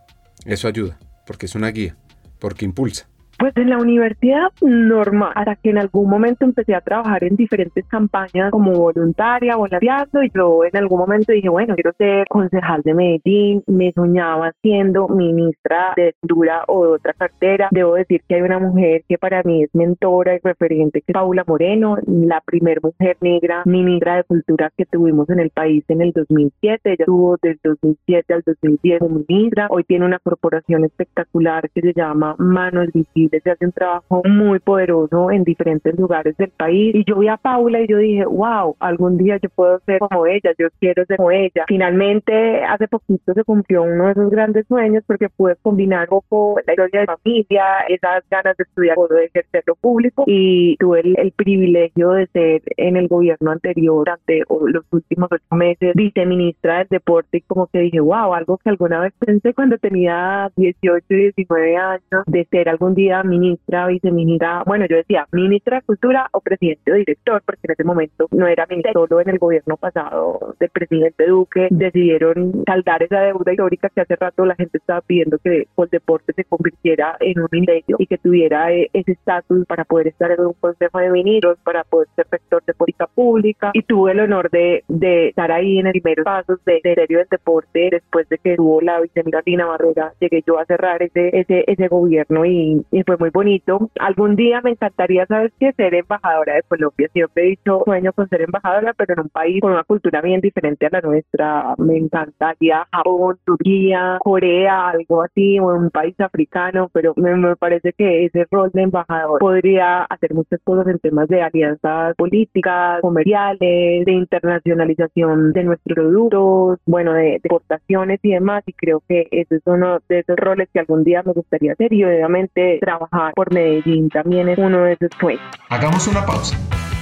[0.46, 1.98] Eso ayuda, porque es una guía,
[2.40, 3.08] porque impulsa.
[3.40, 7.86] Pues en la universidad normal, hasta que en algún momento empecé a trabajar en diferentes
[7.86, 12.96] campañas como voluntaria, voluntariado, y yo en algún momento dije, bueno, quiero ser concejal de
[12.96, 17.68] Medellín, me soñaba siendo ministra de Cultura o de otra cartera.
[17.70, 21.14] Debo decir que hay una mujer que para mí es mentora y referente, que es
[21.14, 26.02] Paula Moreno, la primera mujer negra ministra de Cultura que tuvimos en el país en
[26.02, 26.82] el 2007.
[26.84, 29.68] Ella estuvo del 2007 al 2010 como ministra.
[29.70, 34.60] Hoy tiene una corporación espectacular que se llama Manos Visibles se hace un trabajo muy
[34.60, 36.96] poderoso en diferentes lugares del país.
[36.96, 40.26] Y yo vi a Paula y yo dije, wow, algún día yo puedo ser como
[40.26, 41.66] ella, yo quiero ser como ella.
[41.68, 46.60] Finalmente, hace poquito se cumplió uno de esos grandes sueños porque pude combinar un poco
[46.66, 51.34] la historia de familia, esas ganas de estudiar, de ejercer lo público y tuve el,
[51.38, 57.38] privilegio de ser en el gobierno anterior durante los últimos ocho meses viceministra del deporte
[57.38, 61.78] y como que dije, wow, algo que alguna vez pensé cuando tenía 18 y 19
[61.78, 66.92] años, de ser algún día ministra, viceministra, bueno, yo decía ministra de Cultura o presidente
[66.92, 70.70] o director, porque en ese momento no era ministra, solo en el gobierno pasado del
[70.70, 75.68] presidente Duque decidieron saldar esa deuda histórica que hace rato la gente estaba pidiendo que
[75.78, 80.08] el deporte se convirtiera en un ministerio y que tuviera eh, ese estatus para poder
[80.08, 83.72] estar en un consejo de ministros, para poder ser rector de política pública.
[83.74, 87.28] Y tuve el honor de, de estar ahí en el primeros pasos de Ministerio del
[87.30, 91.64] Deporte después de que tuvo la viceministra Lina Barrera, llegué yo a cerrar ese, ese,
[91.68, 93.90] ese gobierno y, y fue muy bonito.
[94.00, 95.72] Algún día me encantaría, ¿sabes qué?
[95.72, 97.10] Ser embajadora de Colombia.
[97.14, 100.42] Siempre he dicho sueño con ser embajadora, pero en un país con una cultura bien
[100.42, 101.74] diferente a la nuestra.
[101.78, 108.26] Me encantaría Japón, Turquía, Corea, algo así, o un país africano, pero me, parece que
[108.26, 114.12] ese rol de embajador podría hacer muchas cosas en temas de alianzas políticas, comerciales, de
[114.12, 118.64] internacionalización de nuestros productos, bueno, de, exportaciones y demás.
[118.68, 121.94] Y creo que ese es uno de esos roles que algún día me gustaría hacer
[121.94, 122.97] y obviamente trabajar
[123.36, 125.44] por Medellín también es uno de esos sueños.
[125.70, 126.58] Hagamos una pausa.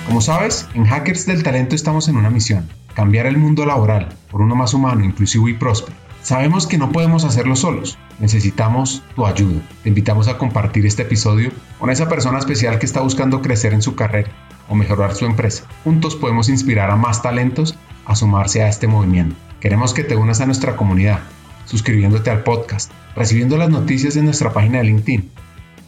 [0.05, 4.41] Como sabes, en Hackers del Talento estamos en una misión, cambiar el mundo laboral por
[4.41, 5.97] uno más humano, inclusivo y próspero.
[6.21, 9.61] Sabemos que no podemos hacerlo solos, necesitamos tu ayuda.
[9.83, 13.81] Te invitamos a compartir este episodio con esa persona especial que está buscando crecer en
[13.81, 14.31] su carrera
[14.69, 15.65] o mejorar su empresa.
[15.83, 19.35] Juntos podemos inspirar a más talentos a sumarse a este movimiento.
[19.59, 21.19] Queremos que te unas a nuestra comunidad,
[21.65, 25.31] suscribiéndote al podcast, recibiendo las noticias de nuestra página de LinkedIn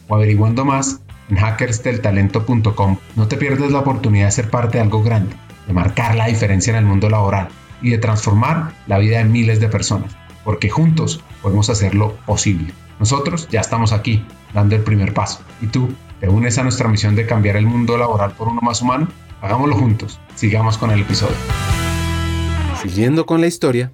[0.08, 2.98] o averiguando más en hackersdeltalento.com.
[3.16, 5.36] No te pierdas la oportunidad de ser parte de algo grande,
[5.68, 7.50] de marcar la diferencia en el mundo laboral
[7.82, 12.74] y de transformar la vida de miles de personas, porque juntos podemos hacerlo posible.
[13.00, 15.42] Nosotros ya estamos aquí, dando el primer paso.
[15.62, 18.82] ¿Y tú te unes a nuestra misión de cambiar el mundo laboral por uno más
[18.82, 19.08] humano?
[19.42, 20.20] Hagámoslo juntos.
[20.34, 21.36] Sigamos con el episodio.
[22.82, 23.92] Siguiendo con la historia,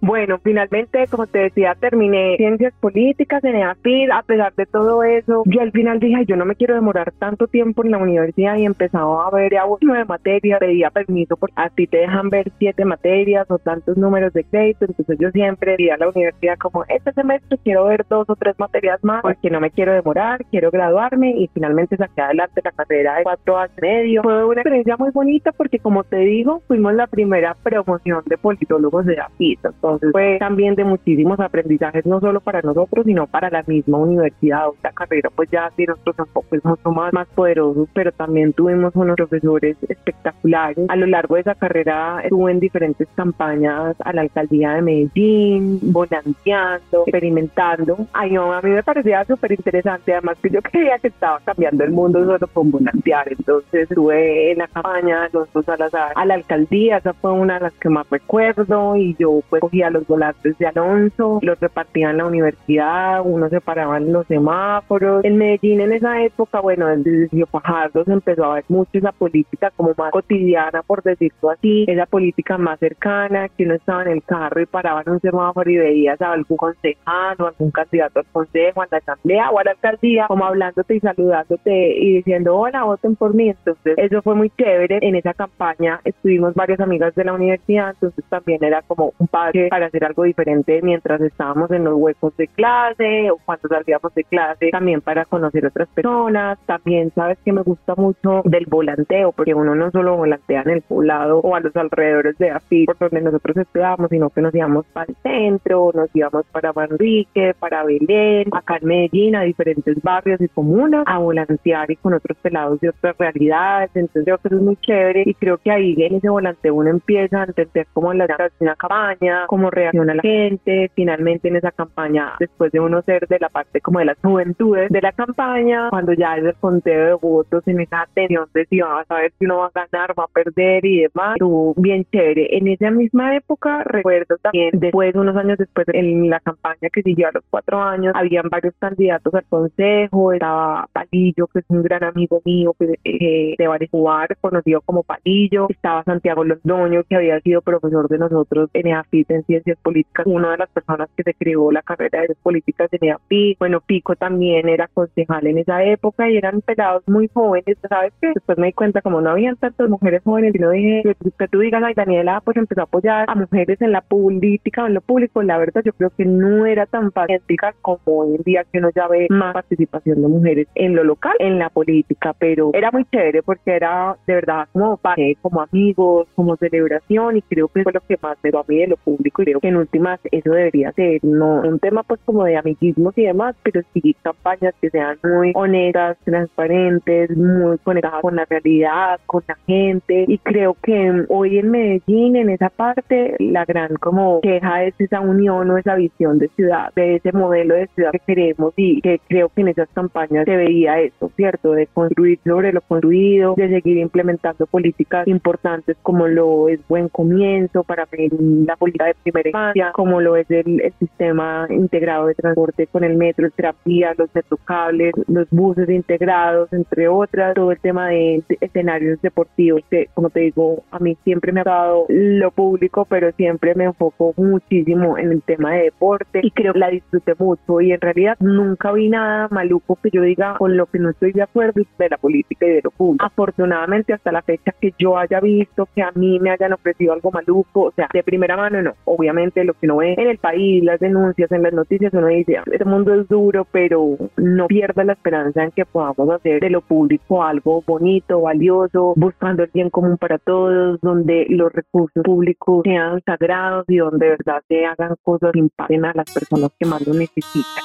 [0.00, 4.10] bueno, finalmente, como te decía, terminé ciencias políticas en EAPID.
[4.10, 7.46] A pesar de todo eso, yo al final dije, yo no me quiero demorar tanto
[7.46, 11.68] tiempo en la universidad y empezaba a ver a nueve materias, pedía permiso porque a
[11.68, 14.86] ti te dejan ver siete materias o tantos números de crédito.
[14.86, 18.58] Entonces yo siempre iba a la universidad como, este semestre quiero ver dos o tres
[18.58, 23.16] materias más porque no me quiero demorar, quiero graduarme y finalmente saqué adelante la carrera
[23.16, 24.22] de cuatro años y medio.
[24.22, 29.04] Fue una experiencia muy bonita porque, como te digo, fuimos la primera promoción de politólogos
[29.04, 33.62] de EAPID entonces fue también de muchísimos aprendizajes, no solo para nosotros, sino para la
[33.66, 34.66] misma universidad.
[34.82, 39.16] La carrera pues ya tiene otros enfoques mucho más, más poderosos, pero también tuvimos unos
[39.16, 40.86] profesores espectaculares.
[40.88, 45.78] A lo largo de esa carrera estuve en diferentes campañas a la alcaldía de Medellín,
[45.82, 48.06] volanteando, experimentando.
[48.12, 51.84] Ay, no, a mí me parecía súper interesante, además que yo creía que estaba cambiando
[51.84, 53.32] el mundo solo con volantear.
[53.32, 57.72] Entonces estuve en la campaña, los dos a la alcaldía, esa fue una de las
[57.74, 63.22] que más recuerdo y yo pues los volantes de Alonso, los repartía en la universidad,
[63.24, 65.24] uno se paraba en los semáforos.
[65.24, 69.12] En Medellín en esa época, bueno, desde Río Fajardo se empezó a ver mucho esa
[69.12, 74.08] política como más cotidiana, por decirlo así, esa política más cercana, que uno estaba en
[74.08, 78.20] el carro y paraba en un semáforo y veías a algún concejal o algún candidato
[78.20, 82.56] al consejo, a la asamblea o a la alcaldía, como hablándote y saludándote y diciendo,
[82.56, 83.48] hola, voten por mí.
[83.48, 84.98] Entonces, eso fue muy chévere.
[85.02, 89.68] En esa campaña estuvimos varias amigas de la universidad, entonces también era como un padre
[89.70, 94.24] para hacer algo diferente mientras estábamos en los huecos de clase o cuando salíamos de
[94.24, 96.58] clase, también para conocer otras personas.
[96.66, 100.82] También sabes que me gusta mucho del volanteo, porque uno no solo volantea en el
[100.82, 104.86] poblado o a los alrededores de AFI, por donde nosotros estudiábamos, sino que nos íbamos
[104.92, 110.40] para el centro, nos íbamos para Manrique, para Belén, acá en Medellín, a diferentes barrios
[110.40, 113.90] y comunas, a volantear y con otros pelados de otras realidades.
[113.94, 117.42] Entonces creo que es muy chévere y creo que ahí en ese volanteo uno empieza
[117.42, 118.26] a entender cómo la
[118.58, 123.38] una campaña, cómo reacciona la gente, finalmente en esa campaña, después de uno ser de
[123.40, 127.14] la parte como de las juventudes de la campaña, cuando ya es el conteo de
[127.14, 130.24] votos en esa tensión de si va a saber si uno va a ganar, va
[130.24, 132.56] a perder y demás, estuvo bien chévere.
[132.56, 137.28] En esa misma época, recuerdo también, después, unos años después, en la campaña que siguió
[137.28, 142.04] a los cuatro años, habían varios candidatos al consejo, estaba Palillo, que es un gran
[142.04, 147.62] amigo mío que, eh, de jugar conocido como Palillo, estaba Santiago Londoño, que había sido
[147.62, 151.70] profesor de nosotros en EAFIT en Ciencias Políticas, una de las personas que se creó
[151.72, 153.58] la carrera de Políticas en EAFIT.
[153.58, 158.32] Bueno, Pico también era concejal en esa época y eran pelados muy jóvenes, ¿sabes qué?
[158.34, 161.02] Después me di cuenta como no habían tantas mujeres jóvenes y no dije
[161.38, 164.94] que, tú digas, ay, Daniela, pues empezó a apoyar a mujeres en la política, en
[164.94, 167.40] lo público, la verdad yo creo que no era tan fácil
[167.82, 171.34] como hoy en día que uno ya ve más participación de mujeres en lo local,
[171.38, 174.98] en la política, pero era muy chévere porque era de verdad como
[175.40, 178.78] como amigos, como celebración y creo que fue lo que más me dio a mí
[178.78, 182.20] de lo público y creo que en últimas eso debería ser no un tema pues
[182.24, 188.22] como de amiguismos y demás, pero sí campañas que sean muy honestas, transparentes, muy conectadas
[188.22, 193.36] con la realidad, con la gente y creo que hoy en Medellín en esa parte
[193.38, 197.74] la gran como queja es esa unión o esa visión de ciudad, de ese modelo
[197.74, 201.72] de ciudad que queremos y que creo que en esas campañas se veía eso, ¿cierto?
[201.72, 207.84] De construir sobre lo construido, de seguir implementando políticas importantes como lo es Buen Comienzo
[207.84, 213.16] para la política de primera como lo es el, sistema integrado de transporte con el
[213.16, 219.20] metro, el terapia, los metrocables, los buses integrados, entre otras, todo el tema de, escenarios
[219.22, 223.74] deportivos, que como te digo, a mí siempre me ha dado lo público, pero siempre
[223.74, 227.92] me enfoco muchísimo en el tema de deporte y creo que la disfruté mucho y
[227.92, 231.42] en realidad nunca vi nada maluco que yo diga con lo que no estoy de
[231.42, 233.24] acuerdo de la política y de lo público.
[233.24, 237.30] Afortunadamente hasta la fecha que yo haya visto que a mí me hayan ofrecido algo
[237.30, 238.94] maluco, o sea, de primera mano no.
[239.12, 242.58] Obviamente lo que uno ve en el país, las denuncias, en las noticias, uno dice,
[242.70, 246.80] este mundo es duro, pero no pierda la esperanza en que podamos hacer de lo
[246.80, 253.20] público algo bonito, valioso, buscando el bien común para todos, donde los recursos públicos sean
[253.26, 257.04] sagrados y donde de verdad se hagan cosas que impacten a las personas que más
[257.04, 257.84] lo necesitan.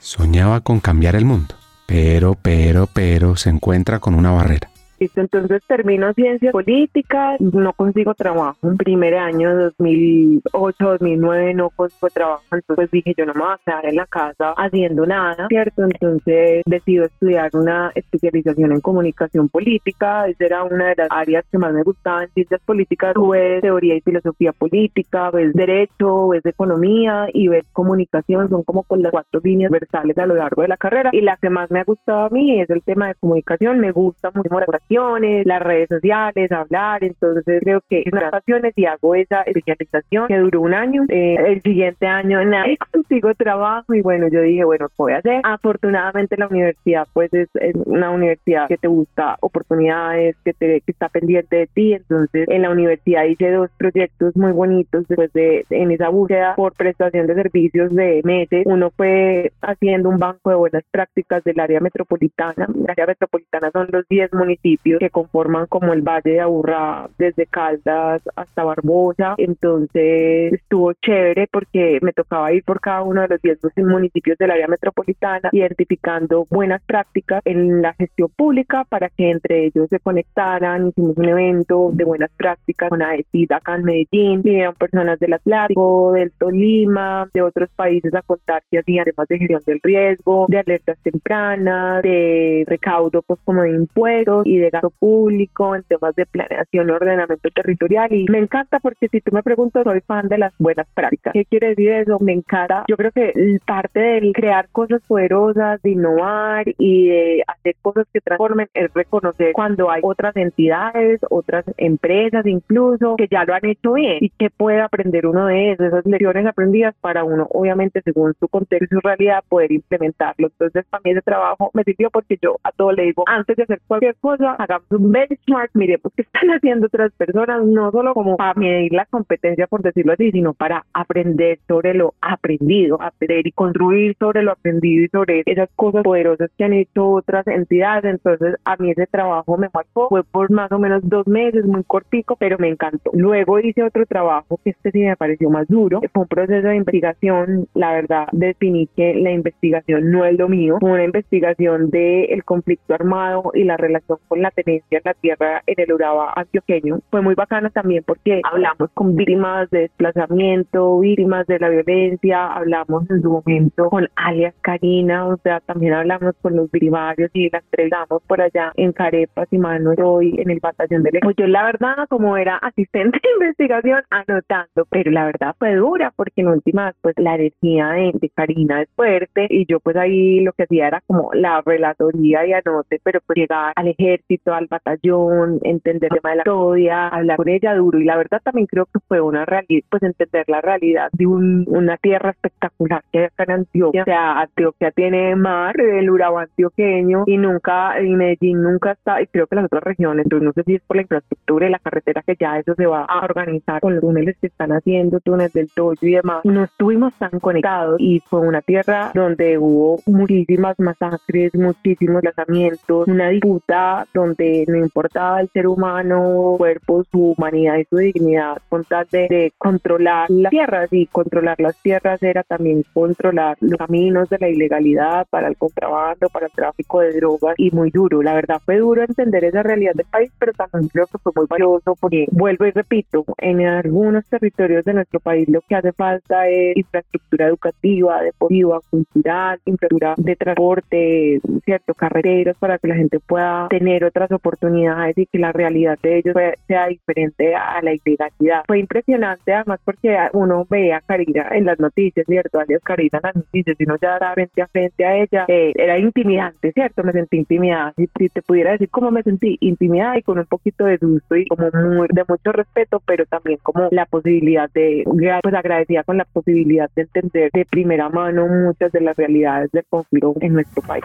[0.00, 1.54] Soñaba con cambiar el mundo,
[1.86, 4.73] pero, pero, pero se encuentra con una barrera
[5.16, 8.56] entonces termino ciencias políticas, no consigo trabajo.
[8.62, 12.44] En primer año, 2008, 2009, no consigo trabajo.
[12.52, 15.84] Entonces dije, yo no me voy a quedar en la casa haciendo nada, ¿cierto?
[15.84, 20.26] Entonces decido estudiar una especialización en comunicación política.
[20.28, 22.28] Esa era una de las áreas que más me gustaban.
[22.34, 28.48] Ciencias políticas, ves teoría y filosofía política, ves derecho, ves economía y ves comunicación.
[28.48, 31.10] Son como con las cuatro líneas versales a lo largo de la carrera.
[31.12, 33.80] Y la que más me ha gustado a mí es el tema de comunicación.
[33.80, 34.48] Me gusta mucho
[34.94, 40.28] la las redes sociales, hablar, entonces creo que es una pasiones y hago esa especialización
[40.28, 41.04] que duró un año.
[41.08, 45.18] Eh, el siguiente año nada, consigo trabajo y bueno, yo dije, bueno, ¿qué voy a
[45.18, 45.40] hacer?
[45.44, 47.48] Afortunadamente la universidad pues es,
[47.86, 52.62] una universidad que te busca oportunidades, que, te, que está pendiente de ti, entonces en
[52.62, 57.34] la universidad hice dos proyectos muy bonitos después de en esa búsqueda por prestación de
[57.34, 58.62] servicios de meses.
[58.66, 62.66] Uno fue haciendo un banco de buenas prácticas del área metropolitana.
[62.68, 67.08] El área metropolitana son los 10 municipios municipios que conforman como el Valle de Aburrá,
[67.18, 69.34] desde Caldas hasta Barbosa.
[69.38, 74.50] Entonces estuvo chévere porque me tocaba ir por cada uno de los 10 municipios del
[74.50, 80.88] área metropolitana, identificando buenas prácticas en la gestión pública para que entre ellos se conectaran.
[80.88, 86.12] Hicimos un evento de buenas prácticas con AECID acá en Medellín, vinieron personas del Atlántico,
[86.12, 90.58] del Tolima, de otros países a contar que hacían temas de gestión del riesgo, de
[90.58, 96.26] alertas tempranas, de recaudo pues como de impuestos y de gasto público en temas de
[96.26, 100.52] planeación ordenamiento territorial y me encanta porque si tú me preguntas soy fan de las
[100.58, 101.32] buenas prácticas.
[101.32, 102.18] ¿Qué quiere decir eso?
[102.20, 102.84] Me encanta.
[102.88, 103.32] Yo creo que
[103.66, 109.52] parte del crear cosas poderosas, de innovar y de hacer cosas que transformen es reconocer
[109.52, 114.50] cuando hay otras entidades, otras empresas incluso que ya lo han hecho bien y que
[114.50, 118.88] puede aprender uno de eso, esas lecciones aprendidas para uno obviamente según su contexto y
[118.88, 120.48] su realidad poder implementarlo.
[120.48, 123.64] Entonces para mí ese trabajo me sirvió porque yo a todo le digo antes de
[123.64, 128.36] hacer cualquier cosa hagamos un benchmark, miremos qué están haciendo otras personas, no solo como
[128.36, 133.52] para medir la competencia por decirlo así, sino para aprender sobre lo aprendido, aprender y
[133.52, 138.04] construir sobre lo aprendido y sobre esas cosas poderosas que han hecho otras entidades.
[138.04, 141.84] Entonces a mí ese trabajo me marcó, fue por más o menos dos meses, muy
[141.84, 143.10] cortico, pero me encantó.
[143.12, 146.76] Luego hice otro trabajo que este sí me pareció más duro, fue un proceso de
[146.76, 152.44] investigación, la verdad definí que la investigación no es lo mío, fue una investigación del
[152.44, 157.00] conflicto armado y la relación con la tenencia en la tierra en el Urabá antioqueño.
[157.10, 163.08] Fue muy bacana también porque hablamos con víctimas de desplazamiento, víctimas de la violencia, hablamos
[163.10, 167.58] en su momento con alias Karina, o sea, también hablamos con los primarios y la
[167.58, 171.64] entregamos por allá en Carepas y Mano hoy en el batallón de Pues yo la
[171.64, 176.94] verdad, como era asistente de investigación, anotando, pero la verdad fue dura porque en últimas,
[177.00, 180.88] pues la energía de, de Karina es fuerte y yo pues ahí lo que hacía
[180.88, 186.20] era como la relatoría y anote, pero pues llegar al ejército, al batallón, entender el
[186.20, 187.98] tema de la historia, hablar con ella duro.
[187.98, 191.64] Y la verdad también creo que fue una realidad, pues entender la realidad de un,
[191.68, 196.42] una tierra espectacular que hay acá en Antioquia, o sea, Antioquia tiene mar, el Urabá
[196.42, 200.52] antioqueño y nunca, y Medellín nunca está, y creo que las otras regiones, entonces no
[200.52, 203.24] sé si es por la infraestructura y la carretera que ya eso se va a
[203.24, 207.38] organizar con los túneles que están haciendo, túneles del Toyo y demás, no estuvimos tan
[207.40, 214.76] conectados y fue una tierra donde hubo muchísimas masacres, muchísimos lanzamientos, una disputa donde no
[214.76, 220.50] importaba el ser humano, cuerpo, su humanidad y su dignidad con tal de, controlar las
[220.50, 225.56] tierras y controlar las tierras era también controlar los caminos de la ilegalidad para el
[225.56, 228.22] contrabando, para el tráfico de drogas y muy duro.
[228.22, 231.46] La verdad fue duro entender esa realidad del país, pero también creo que fue muy
[231.48, 236.48] valioso porque vuelvo y repito, en algunos territorios de nuestro país lo que hace falta
[236.48, 243.68] es infraestructura educativa, deportiva, cultural, infraestructura de transporte, cierto, carreteros para que la gente pueda
[243.68, 246.36] tener otras oportunidades y que la realidad de ellos
[246.68, 248.62] sea diferente a la ilegalidad.
[248.66, 252.60] Fue impresionante además porque uno veía a Karina en las noticias, ¿cierto?
[252.60, 255.72] Alias Karina en las noticias, y uno ya era frente a frente a ella, eh,
[255.74, 257.02] era intimidante, ¿cierto?
[257.02, 257.92] Me sentí intimidada.
[257.96, 261.36] Si, si, te pudiera decir cómo me sentí, intimidada y con un poquito de gusto
[261.36, 265.04] y como muy, de mucho respeto, pero también como la posibilidad de,
[265.42, 269.84] pues agradecida con la posibilidad de entender de primera mano muchas de las realidades del
[269.88, 271.04] conflicto en nuestro país.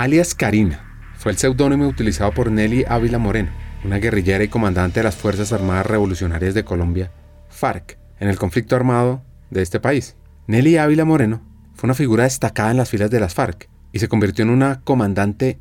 [0.00, 0.80] Alias Karina
[1.18, 3.50] fue el seudónimo utilizado por Nelly Ávila Moreno,
[3.84, 7.12] una guerrillera y comandante de las Fuerzas Armadas Revolucionarias de Colombia,
[7.50, 10.16] FARC, en el conflicto armado de este país.
[10.46, 11.42] Nelly Ávila Moreno
[11.74, 14.80] fue una figura destacada en las filas de las FARC y se convirtió en una
[14.84, 15.58] comandante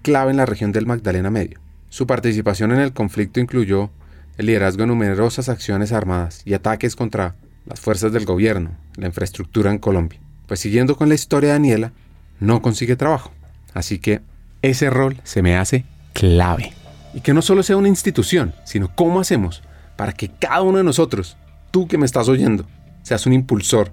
[0.00, 1.60] clave en la región del Magdalena Medio.
[1.90, 3.90] Su participación en el conflicto incluyó
[4.38, 7.36] el liderazgo de numerosas acciones armadas y ataques contra
[7.66, 10.18] las fuerzas del gobierno, la infraestructura en Colombia.
[10.46, 11.92] Pues siguiendo con la historia de Daniela,
[12.40, 13.32] no consigue trabajo.
[13.74, 14.20] Así que
[14.62, 16.72] ese rol se me hace clave.
[17.14, 19.62] Y que no solo sea una institución, sino cómo hacemos
[19.96, 21.36] para que cada uno de nosotros,
[21.70, 22.66] tú que me estás oyendo,
[23.02, 23.92] seas un impulsor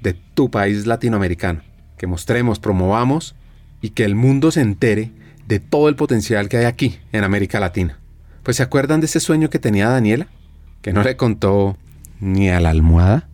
[0.00, 1.62] de tu país latinoamericano.
[1.96, 3.34] Que mostremos, promovamos
[3.80, 5.12] y que el mundo se entere
[5.46, 7.98] de todo el potencial que hay aquí en América Latina.
[8.42, 10.28] Pues se acuerdan de ese sueño que tenía Daniela,
[10.82, 11.76] que no le contó
[12.20, 13.29] ni a la almohada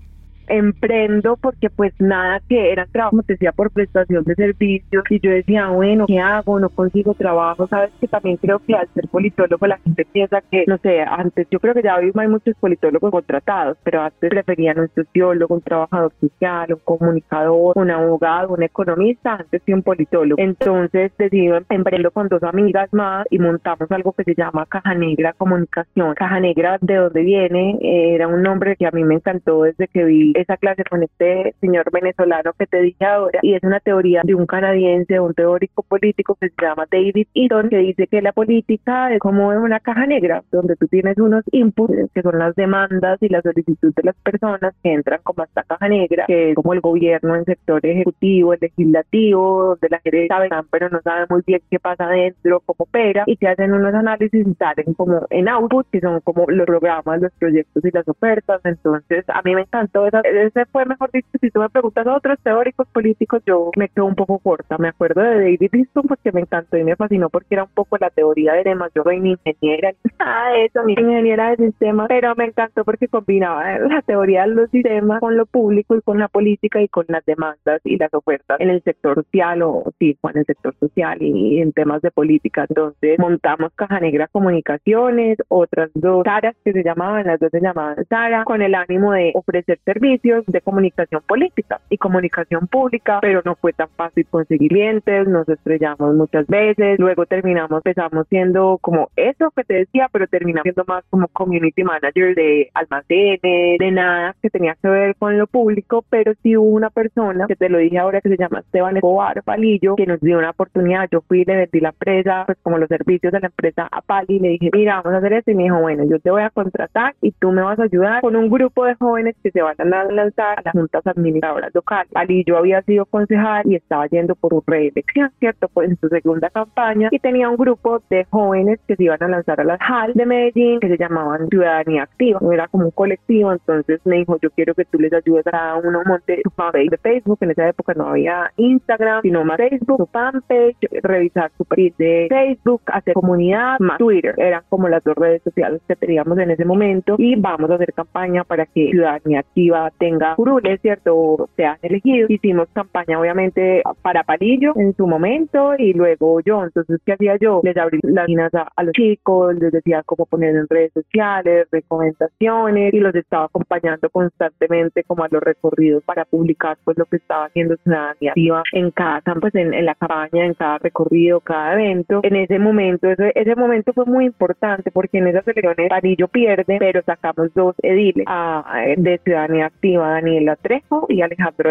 [0.48, 5.30] emprendo porque pues nada que era trabajo, te decía, por prestación de servicios y yo
[5.30, 6.58] decía, bueno, ¿qué hago?
[6.60, 10.64] No consigo trabajo, sabes que también creo que al ser politólogo la gente piensa que,
[10.66, 14.78] no sé, antes yo creo que ya hoy hay muchos politólogos contratados, pero antes preferían
[14.78, 20.40] un sociólogo, un trabajador social, un comunicador, un abogado, un economista, antes que un politólogo.
[20.40, 25.32] Entonces decidí emprendo con dos amigas más y montamos algo que se llama Caja Negra
[25.32, 26.14] Comunicación.
[26.14, 27.78] Caja Negra, ¿de dónde viene?
[27.80, 31.54] Era un nombre que a mí me encantó desde que vi esa clase con este
[31.60, 35.82] señor venezolano que te dije ahora y es una teoría de un canadiense, un teórico
[35.82, 40.06] político que se llama David Eaton, que dice que la política es como una caja
[40.06, 44.16] negra donde tú tienes unos inputs que son las demandas y la solicitud de las
[44.16, 48.52] personas que entran como esta caja negra, que es como el gobierno en sector ejecutivo,
[48.52, 52.76] el legislativo, donde la gente sabe, pero no sabe muy bien qué pasa adentro, cómo
[52.78, 56.66] opera, y se hacen unos análisis y salen como en output, que son como los
[56.66, 58.60] programas, los proyectos y las ofertas.
[58.64, 62.16] Entonces, a mí me encantó esa, ese fue mejor dicho, si tú me preguntas a
[62.16, 64.78] otros teóricos políticos, yo me quedo un poco corta.
[64.78, 67.96] Me acuerdo de David Easton porque me encantó y me fascinó porque era un poco
[67.98, 68.90] la teoría de demás.
[68.94, 74.02] Yo soy ingeniera, nada eso, mi ingeniera de sistemas, pero me encantó porque combinaba la
[74.02, 77.80] teoría de los sistemas con lo público y con la política y con las demandas
[77.84, 81.72] y las ofertas en el sector social o sí, en el sector social y, en
[81.72, 82.66] temas de política.
[82.68, 88.04] Entonces montamos Caja Negra Comunicaciones, otras dos Saras que se llamaban, las dos se llamaban
[88.08, 93.54] Sara, con el ánimo de ofrecer servicios de comunicación política y comunicación pública, pero no
[93.56, 99.50] fue tan fácil conseguir clientes, nos estrellamos muchas veces, luego terminamos, empezamos siendo como eso
[99.54, 103.40] que te decía, pero terminamos siendo más como community manager de almacenes,
[103.78, 107.56] de nada que tenía que ver con lo público, pero sí hubo una persona que
[107.56, 111.08] te lo dije ahora que se llama Esteban Escobar Palillo, que nos dio una oportunidad,
[111.10, 114.36] yo fui le vendí la empresa, pues como los servicios de la empresa a Pali,
[114.36, 116.42] y le dije, mira, vamos a hacer esto, y me dijo, bueno, yo te voy
[116.42, 119.62] a contratar y tú me vas a ayudar con un grupo de jóvenes que se
[119.62, 122.10] van a lanzar a las juntas administradoras locales.
[122.12, 125.68] Palillo había sido concejal y estaba yendo por un reelección, ¿cierto?
[125.72, 127.08] Pues en su segunda campaña.
[127.10, 130.26] Y tenía un grupo de jóvenes que se iban a lanzar a las HAL de
[130.26, 134.74] Medellín que se llamaban Ciudadanía Activa, era como un colectivo, entonces me dijo, yo quiero
[134.74, 138.08] que tú les ayudes a uno monte su fanpage de Facebook, en esa época no
[138.08, 143.98] había Instagram, sino más Facebook, su fanpage, revisar su perfil de Facebook, hacer comunidad, más
[143.98, 147.16] Twitter, eran como las dos redes sociales que teníamos en ese momento.
[147.18, 151.48] Y vamos a hacer campaña para que Ciudadanía Activa tenga curules, ¿cierto?
[151.56, 152.30] Sean elegidos.
[152.30, 156.64] Hicimos campaña obviamente para Palillo en su momento y luego yo.
[156.64, 157.60] Entonces, ¿qué hacía yo?
[157.62, 162.94] Les abrí las líneas a, los chicos, les decía cómo poner en redes sociales, recomendaciones
[162.94, 167.46] y los estaba acompañando constantemente como a los recorridos para publicar pues lo que estaba
[167.46, 172.20] haciendo Ciudadanía Activa en cada, pues en, la campaña, en cada recorrido, cada evento.
[172.22, 176.76] En ese momento, ese, ese momento fue muy importante porque en esas elecciones Palillo pierde,
[176.78, 181.70] pero sacamos dos ediles a, de Ciudadanía Activa, Daniela Trejo y Alejandro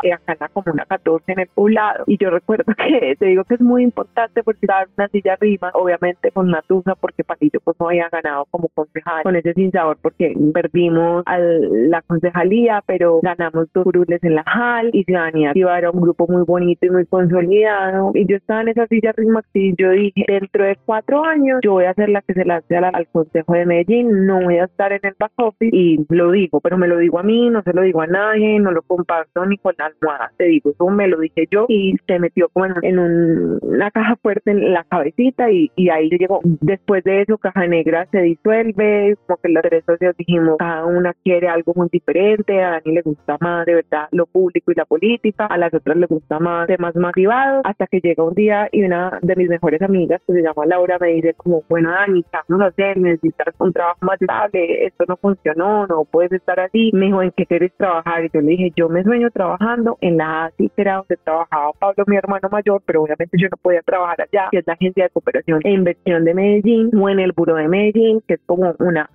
[0.00, 2.04] que acá en la Comuna 14 en el poblado.
[2.06, 5.70] Y yo recuerdo que te digo que es muy importante porque dar una silla arriba,
[5.74, 10.34] obviamente con Natusa, porque Palillo pues no había ganado como concejal, con ese sinsabor porque
[10.52, 15.90] perdimos a la concejalía, pero ganamos dos curules en la JAL y Ciudadanía Activa era
[15.90, 18.10] un grupo muy bonito y muy consolidado.
[18.14, 21.72] Y yo estaba en esa silla arriba y yo dije, dentro de cuatro años yo
[21.72, 24.92] voy a ser la que se lance al Consejo de Medellín, no voy a estar
[24.92, 27.72] en el back office y lo digo, pero me lo digo a mí, no se
[27.72, 31.08] lo digo a nadie, no lo comparto ni con la almohada, te digo, eso me
[31.08, 35.70] lo dije yo y se metió como en, una caja fuerte en la cabecita y,
[35.76, 36.40] y ahí llegó.
[36.42, 41.14] Después de eso, Caja Negra se disuelve, como que los tres socios dijimos, cada una
[41.24, 44.84] quiere algo muy diferente, a Dani le gusta más de verdad lo público y la
[44.84, 48.68] política, a las otras le gusta más temas más privados, hasta que llega un día
[48.72, 52.24] y una de mis mejores amigas, que se llama Laura, me dice como, bueno Dani,
[52.48, 52.96] vamos a hacer?
[52.98, 56.90] Necesitas un trabajo más estable, esto no funcionó, no puedes estar así.
[56.92, 58.24] Me dijo, ¿en qué quieres trabajar?
[58.24, 61.72] Y yo le dije, yo me sueño trabajando en la ASI, que era donde trabajaba
[61.78, 65.04] Pablo, mi hermano mayor, pero obviamente yo no podía trabajar allá, que es la Agencia
[65.04, 68.74] de Cooperación e Inversión de Medellín, o en el Buró de Medellín, que es como
[68.78, 69.10] una,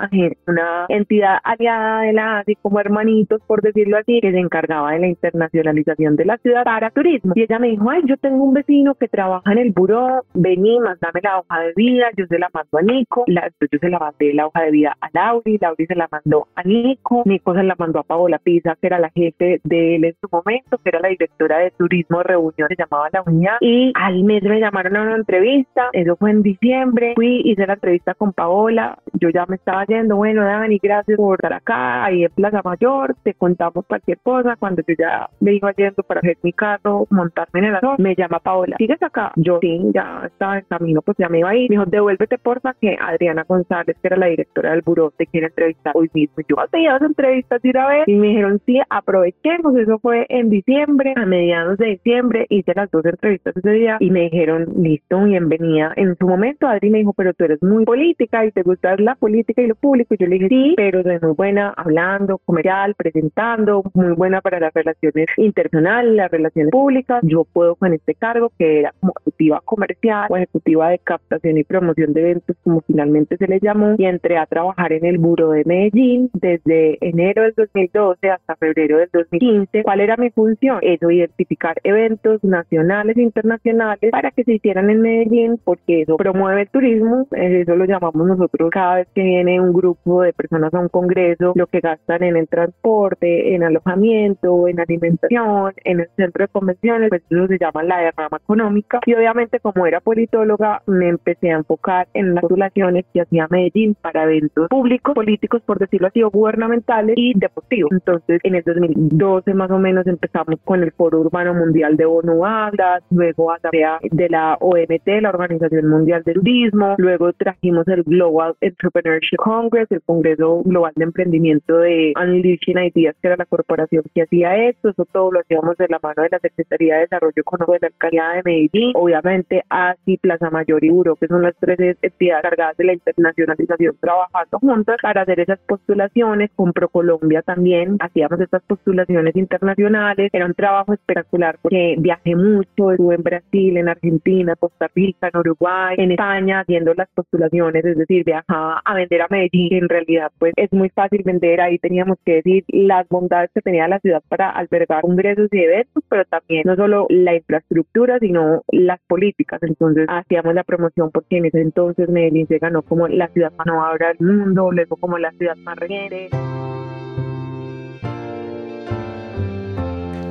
[0.48, 5.00] una entidad aliada de la ASI, como hermanitos, por decirlo así, que se encargaba de
[5.00, 7.34] la internacionalización de la ciudad para turismo.
[7.36, 10.80] Y ella me dijo, ay, yo tengo un vecino que trabaja en el buró, vení,
[10.80, 14.34] mandame la hoja de vida, yo se la mando a Nico, yo se la mandé
[14.34, 17.76] la hoja de vida a Lauri, Lauri se la mandó a Nico, Nico se la
[17.78, 21.00] mandó a Paola Pisa, que era la jefe de él en su momento, que era
[21.00, 24.96] la directora de turismo de reunión, se llamaba La Unidad, y al mes me llamaron
[24.96, 29.46] a una entrevista, eso fue en diciembre, fui, hice la entrevista con Paola, yo ya
[29.48, 33.86] me estaba yendo, bueno Dani, gracias por estar acá, ahí en Plaza Mayor, te contamos
[33.86, 37.76] cualquier cosa, cuando yo ya me iba yendo para hacer mi carro, montarme en el
[37.76, 39.32] avión, me llama Paola, ¿sigues acá?
[39.36, 42.38] Yo sí, ya estaba en camino, pues ya me iba a ir, me dijo, devuélvete
[42.38, 46.36] porfa que Adriana González, que era la directora del buró, te quiere entrevistar hoy mismo,
[46.40, 50.50] y yo hacía dos entrevistas de una y me dijeron, sí, aprovechemos, eso fue en
[50.50, 55.24] diciembre, a mediados de diciembre, hice las dos entrevistas ese día, y me dijeron, listo,
[55.24, 55.94] bienvenida.
[55.96, 59.16] En su momento Adri me dijo, pero tú eres muy política y te gusta la
[59.16, 62.96] política y lo público, y yo le dije, sí, pero soy muy buena hablando, comercial,
[62.96, 68.52] presentando, muy buena para las relaciones internacionales, las relaciones públicas, yo puedo con este cargo
[68.58, 73.38] que era como ejecutiva comercial o ejecutiva de captación y promoción de eventos, como finalmente
[73.38, 77.54] se le llamó, y entré a trabajar en el Buro de Medellín desde enero del
[77.88, 79.84] 2012 hasta febrero del 2015.
[79.84, 80.80] ¿Cuál era mi función?
[80.82, 86.62] Eso, identificar eventos nacionales e internacionales para que se hicieran en Medellín, porque eso promueve
[86.62, 90.80] el turismo, eso lo llamamos nosotros cada vez que viene un grupo de personas a
[90.80, 96.46] un congreso, lo que gastan en el transporte, en alojamiento, en alimentación, en el centro
[96.46, 99.00] de convenciones, pues eso se llama la derrama económica.
[99.06, 103.96] Y obviamente como era politóloga, me empecé a enfocar en las postulaciones que hacía Medellín
[103.96, 107.71] para eventos públicos, políticos, por decirlo así, o gubernamentales y deportivos.
[107.72, 112.46] Entonces, en el 2012 más o menos empezamos con el Foro Urbano Mundial de ONU
[112.46, 118.56] Agdas, luego a de la OMT, la Organización Mundial del Turismo, luego trajimos el Global
[118.62, 124.24] Entrepreneurship Congress, el Congreso Global de Emprendimiento de Unleashing Ideas, que era la corporación que
[124.24, 127.74] hacía esto, eso todo lo hacíamos de la mano de la Secretaría de Desarrollo Económico
[127.74, 131.80] de la Alcaldía de Medellín, obviamente ASI, Plaza Mayor y Uro, que son las tres
[132.02, 137.61] entidades cargadas de la internacionalización, trabajando juntas para hacer esas postulaciones, con ProColombia también
[138.00, 143.90] hacíamos estas postulaciones internacionales, era un trabajo espectacular porque viajé mucho, estuve en Brasil, en
[143.90, 149.22] Argentina, Costa Rica, en Uruguay, en España, haciendo las postulaciones, es decir, viajaba a vender
[149.22, 153.52] a Medellín, en realidad pues es muy fácil vender, ahí teníamos que decir las bondades
[153.54, 158.20] que tenía la ciudad para albergar congresos y eventos, pero también no solo la infraestructura,
[158.20, 163.08] sino las políticas, entonces hacíamos la promoción porque en ese entonces Medellín se ganó como
[163.08, 166.30] la ciudad más innovadora del mundo, luego como la ciudad más reguere.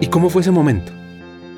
[0.01, 1.00] ¿Y cómo fue ese momento?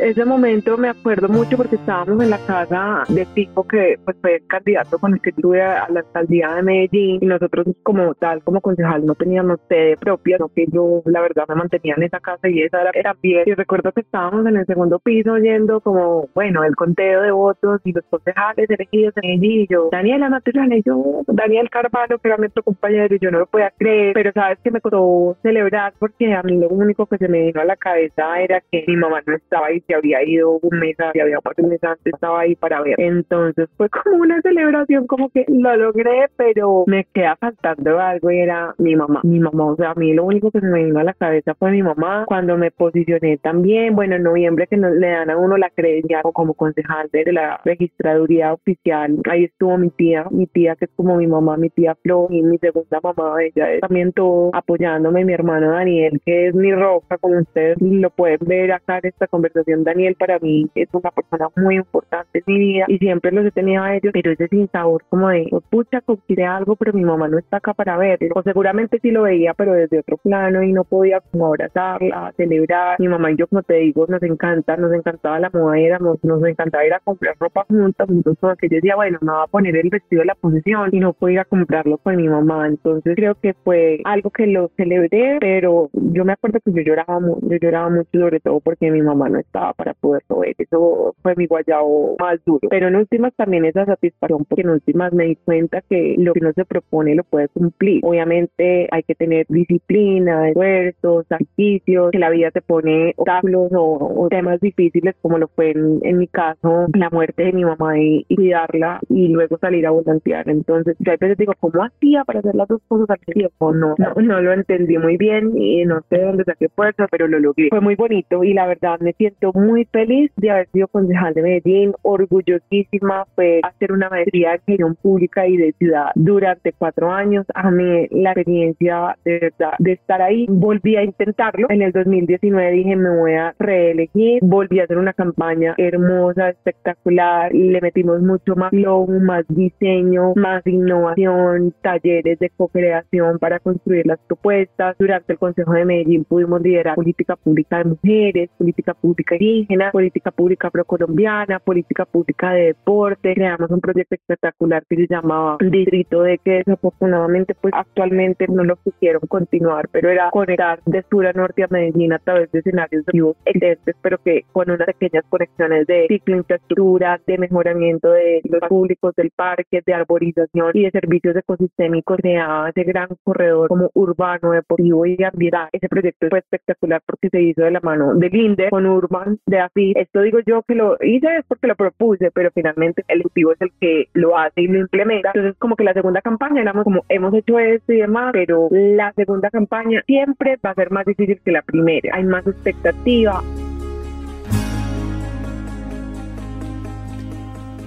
[0.03, 4.36] Ese momento me acuerdo mucho porque estábamos en la casa de Pico, que pues, fue
[4.36, 8.42] el candidato con el que estuve a la alcaldía de Medellín, y nosotros como tal,
[8.42, 12.18] como concejal, no teníamos sede propia, no que yo la verdad me mantenía en esa
[12.18, 13.44] casa y esa era, bien.
[13.46, 17.80] Y recuerdo que estábamos en el segundo piso oyendo como, bueno, el conteo de votos
[17.84, 22.28] y los concejales elegidos en Medellín, y yo, Daniela Maturana, y yo, Daniel Carvalho, que
[22.28, 25.92] era nuestro compañero, y yo no lo podía creer, pero sabes que me costó celebrar
[25.98, 28.96] porque a mí lo único que se me vino a la cabeza era que mi
[28.96, 32.82] mamá no estaba ahí había ido un mes, había un mes antes, estaba ahí para
[32.82, 32.95] ver.
[32.99, 38.38] Entonces fue como una celebración, como que lo logré, pero me queda faltando algo y
[38.38, 39.20] era mi mamá.
[39.24, 41.55] Mi mamá, o sea, a mí lo único que se me vino a la cabeza
[41.55, 42.24] fue mi mamá.
[42.26, 46.55] Cuando me posicioné también, bueno, en noviembre que le dan a uno la credencial como
[46.55, 51.26] concejal de la registraduría oficial, ahí estuvo mi tía, mi tía que es como mi
[51.26, 55.70] mamá, mi tía Flo y mi segunda mamá, ella es también todo apoyándome, mi hermano
[55.70, 60.16] Daniel, que es mi roca, como ustedes lo pueden ver acá en esta conversación Daniel
[60.16, 63.82] para mí es una persona muy importante en mi vida y siempre los he tenido
[63.82, 67.28] a ellos, pero ese sin sabor como de, oh, pucha, quiere algo, pero mi mamá
[67.28, 68.32] no está acá para verlo.
[68.34, 72.96] O seguramente sí lo veía, pero desde otro plano y no podía como abrazarla, celebrar.
[72.98, 76.44] Mi mamá y yo, como te digo, nos encanta, nos encantaba la moda, éramos, nos
[76.44, 79.76] encantaba ir a comprar ropa juntas, juntos, que yo decía, bueno, me va a poner
[79.76, 82.66] el vestido de la posición y no puedo ir a comprarlo con mi mamá.
[82.66, 87.20] Entonces creo que fue algo que lo celebré, pero yo me acuerdo que yo lloraba,
[87.20, 90.54] yo lloraba mucho, sobre todo porque mi mamá no estaba para poder ver.
[90.58, 92.68] Eso fue mi guayabo más duro.
[92.68, 96.40] Pero en últimas también esa satisfacción, porque en últimas me di cuenta que lo que
[96.40, 98.00] uno se propone lo puede cumplir.
[98.02, 104.60] Obviamente hay que tener disciplina, esfuerzos, sacrificios, que la vida te pone obstáculos o, temas
[104.60, 109.28] difíciles, como lo fue en, mi caso, la muerte de mi mamá y, cuidarla y
[109.28, 110.48] luego salir a volantear.
[110.48, 113.72] Entonces, yo a veces digo, ¿cómo hacía para hacer las dos cosas al tiempo?
[113.72, 117.38] No, no, no lo entendí muy bien y no sé dónde saqué fuerza, pero lo
[117.38, 117.68] logré.
[117.68, 121.42] Fue muy bonito y la verdad me siento muy feliz de haber sido concejal de
[121.42, 127.46] Medellín, orgullosísima fue hacer una maestría en gestión pública y de ciudad durante cuatro años.
[127.55, 131.66] A mí la experiencia de verdad de estar ahí, volví a intentarlo.
[131.70, 137.53] En el 2019 dije me voy a reelegir, volví a hacer una campaña hermosa, espectacular,
[137.53, 144.18] le metimos mucho más flow, más diseño, más innovación, talleres de co-creación para construir las
[144.20, 144.96] propuestas.
[144.98, 150.30] Durante el Consejo de Medellín pudimos liderar política pública de mujeres, política pública indígena, política
[150.30, 153.34] pública procolombiana, política pública de deporte.
[153.34, 158.76] Creamos un proyecto espectacular que se llamaba Distrito de que desafortunadamente pues actualmente no lo
[158.76, 163.05] quisieron continuar, pero era conectar de sur a norte a Medellín a través de escenarios
[163.12, 168.61] vivos excelentes, pero que con unas pequeñas conexiones de ciclo infraestructura, de mejoramiento de los
[168.68, 174.53] públicos del parque, de arborización y de servicios ecosistémicos creaba ese gran corredor como urbano,
[174.53, 175.68] deportivo y ambiental.
[175.72, 179.60] Ese proyecto fue espectacular porque se hizo de la mano del INDE con Urban, de
[179.60, 183.52] AFI esto digo yo que lo hice es porque lo propuse, pero finalmente el ejecutivo
[183.52, 185.30] es el que lo hace y lo implementa.
[185.34, 189.12] Entonces, como que la segunda campaña éramos como, hemos hecho esto y demás, pero la
[189.12, 192.16] segunda campaña siempre va a ser más difícil que la primera.
[192.16, 193.42] Hay más expectativa.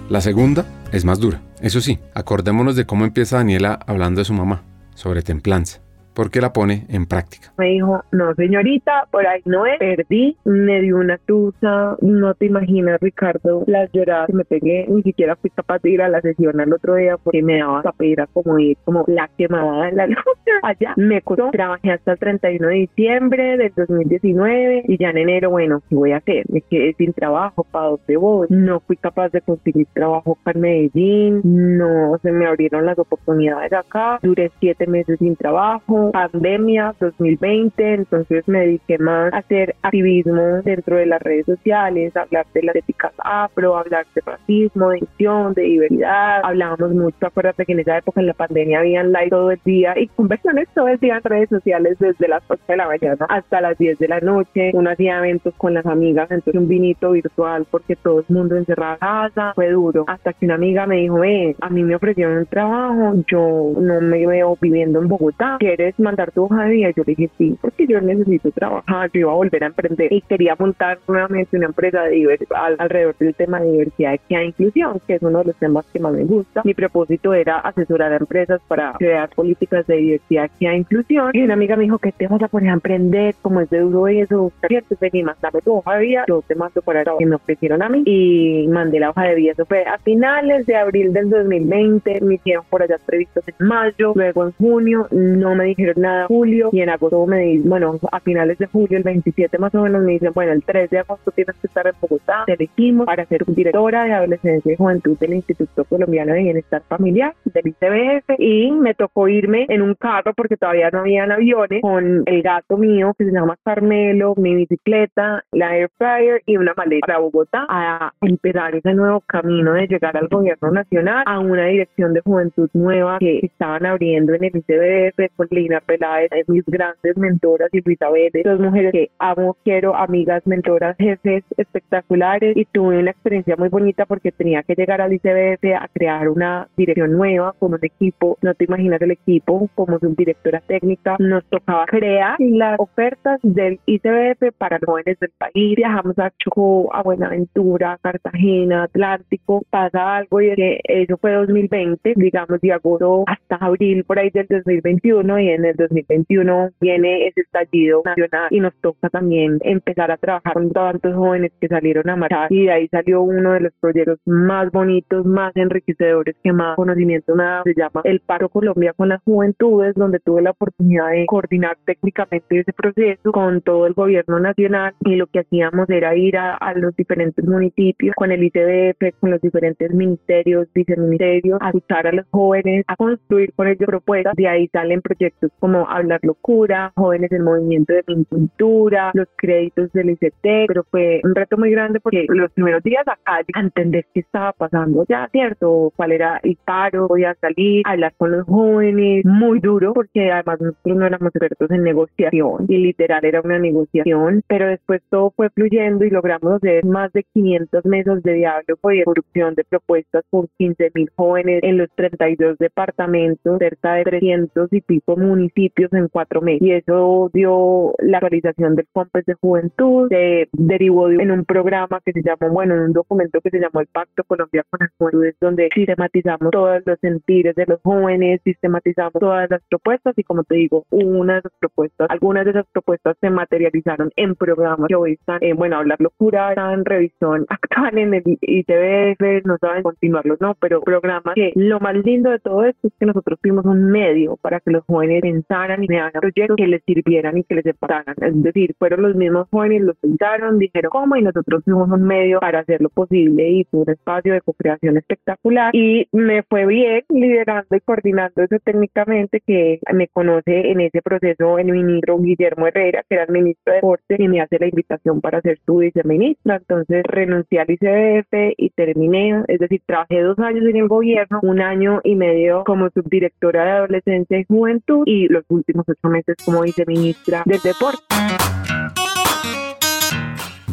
[0.10, 1.42] La segunda es más dura.
[1.62, 5.85] Eso sí, acordémonos de cómo empieza Daniela hablando de su mamá, sobre templanza.
[6.16, 7.52] Porque la pone en práctica.
[7.58, 12.46] Me dijo, no señorita, por ahí no es, perdí, me dio una tusa, no te
[12.46, 16.22] imaginas Ricardo, las lloradas que me pegué, ni siquiera fui capaz de ir a la
[16.22, 20.08] sesión al otro día porque me daba a como ir como la quemada en la
[20.08, 20.22] lucha
[20.64, 20.94] allá.
[20.96, 25.82] Me costó, trabajé hasta el 31 de diciembre del 2019 y ya en enero, bueno,
[25.90, 26.46] ¿qué voy a hacer?
[26.50, 28.48] Me quedé sin trabajo, ¿para dónde voy?
[28.50, 33.74] No fui capaz de conseguir trabajo acá en Medellín, no se me abrieron las oportunidades
[33.74, 40.62] acá, duré siete meses sin trabajo, pandemia 2020, entonces me dediqué más a hacer activismo
[40.64, 45.54] dentro de las redes sociales, hablar de las éticas afro, hablar de racismo, de inclusión,
[45.54, 49.52] de diversidad, hablábamos mucho, acuérdate que en esa época en la pandemia habían live todo
[49.52, 52.88] el día y conversaciones todo el día en redes sociales desde las 8 de la
[52.88, 56.68] mañana hasta las 10 de la noche, uno hacía eventos con las amigas, entonces un
[56.68, 60.86] vinito virtual porque todo el mundo encerrado en casa, fue duro, hasta que una amiga
[60.86, 65.08] me dijo, ve, a mí me ofrecieron un trabajo, yo no me veo viviendo en
[65.08, 66.90] Bogotá, ¿quieres mandar tu hoja de vida?
[66.96, 70.56] Yo dije sí, porque yo necesito trabajar, yo iba a volver a emprender y quería
[70.58, 75.40] montar nuevamente una empresa de alrededor del tema de diversidad, e inclusión, que es uno
[75.40, 76.62] de los temas que más me gusta.
[76.64, 81.32] Mi propósito era asesorar a empresas para crear políticas de diversidad, e inclusión.
[81.34, 83.80] Y una amiga me dijo que te vas a poner a emprender, como es de
[83.80, 86.82] duro eso, cierto, vení, mandame tu hoja de vida, yo te mando
[87.18, 89.52] que me ofrecieron a mí y mandé la hoja de vida.
[89.52, 94.14] Eso fue a finales de abril del 2020, me hicieron por allá previstos en mayo,
[94.16, 98.20] luego en junio, no me dijeron nada julio y en agosto me dicen, bueno, a
[98.20, 101.32] finales de julio, el 27 más o menos, me dicen, bueno, el 3 de agosto
[101.32, 102.44] tienes que estar en Bogotá.
[102.46, 107.34] Te elegimos para ser directora de adolescencia y juventud del Instituto Colombiano de Bienestar Familiar,
[107.46, 112.24] del ICBF, y me tocó irme en un carro porque todavía no habían aviones con
[112.26, 117.06] el gato mío que se llama Carmelo, mi bicicleta, la air fryer y una maleta
[117.06, 122.14] para Bogotá a empezar ese nuevo camino de llegar al gobierno nacional a una dirección
[122.14, 127.70] de juventud nueva que estaban abriendo en el ICBF con Lina Peláez, mis grandes mentoras
[127.74, 132.56] y Luisa Vélez, dos mujeres que amo, quiero, amigas, mentoras, jefes espectaculares.
[132.56, 136.68] Y tuve una experiencia muy bonita porque tenía que llegar al ICBF a crear una
[136.76, 141.86] dirección nueva con un equipo, no te imaginas el equipo, como subdirectora técnica, nos tocaba
[141.86, 148.84] crear las ofertas del ICBF para jóvenes del país, viajamos a Chocó, a Buenaventura, Cartagena,
[148.84, 150.54] Atlántico, pasa algo y
[150.84, 155.76] eso fue 2020, digamos de agosto hasta abril por ahí del 2021 y en el
[155.76, 161.52] 2021 viene ese estallido nacional y nos toca también empezar a trabajar con tantos jóvenes
[161.60, 162.52] que salieron a marchar.
[162.52, 167.36] Y de ahí salió uno de los proyectos más bonitos, más enriquecedores que más conocimiento
[167.36, 171.78] nada se llama El Paro Colombia con las Juventudes, donde tuve la oportunidad de coordinar
[171.86, 174.94] técnicamente ese proceso con todo el gobierno nacional.
[175.02, 179.32] Y lo que hacíamos era ir a, a los diferentes municipios con el ITBF, con
[179.32, 184.34] los diferentes ministerios, viceministerios, a escuchar a los jóvenes, a construir con ellos propuestas.
[184.36, 190.12] De ahí salen proyectos como Hablar Locura, Jóvenes en Movimiento de Pintura, los créditos del
[190.12, 194.22] ICT, pero fue un reto muy grande porque los primeros días acá, a entender qué
[194.22, 195.92] estaba pasando ya, ¿cierto?
[195.96, 197.08] ¿Cuál era el paro?
[197.08, 201.72] Voy a salir, hablar con los jóvenes, muy duro porque además nosotros no éramos expertos
[201.72, 206.86] en negociación y literal era una negociación, pero después todo fue fluyendo y logramos hacer
[206.86, 211.62] más de 500 meses de diálogo y de corrupción de propuestas con 15 mil jóvenes
[211.64, 216.62] en los 32 departamentos, cerca de 300 y pico municipios en cuatro meses.
[216.62, 222.12] Y eso dio la actualización del COMPES de Juventud, se derivó en un programa que
[222.12, 225.36] se llamó, bueno, en un documento que se llamó el Pacto Colombia con las Juventudes,
[225.40, 230.56] donde sistematizamos todos los sentires de los jóvenes, sistematizamos todas las propuestas y como te
[230.56, 235.14] digo, una de esas propuestas, algunas de esas propuestas se materializaron en programas que hoy
[235.14, 240.40] están, en, bueno, hablar locura, están en revisión actual en el ITBF, no saben continuarlos,
[240.42, 243.92] no, pero programas que lo más lindo de todo esto es que nosotros fuimos un
[243.92, 247.64] medio para que los jóvenes pensaran y crearan proyectos que les sirvieran y que les
[247.64, 248.16] separaran.
[248.22, 252.40] Es decir, fueron los mismos jóvenes, los pensaron, dijeron cómo y nosotros fuimos un medio
[252.40, 257.76] para hacerlo posible y fue un espacio de co-creación espectacular y me fue bien liderando
[257.76, 263.16] y coordinando eso técnicamente que me conoce en ese proceso el ministro Guillermo Herrera, que
[263.16, 266.58] era el ministro de Deportes y me hace la invitación para ser su viceministra.
[266.58, 271.62] Entonces renuncié al ICBF y terminé, es decir, trabajé dos años en el gobierno, un
[271.62, 276.62] año y medio como subdirectora de adolescencia y juventud y los últimos ocho meses como
[276.62, 278.04] viceministra del deporte.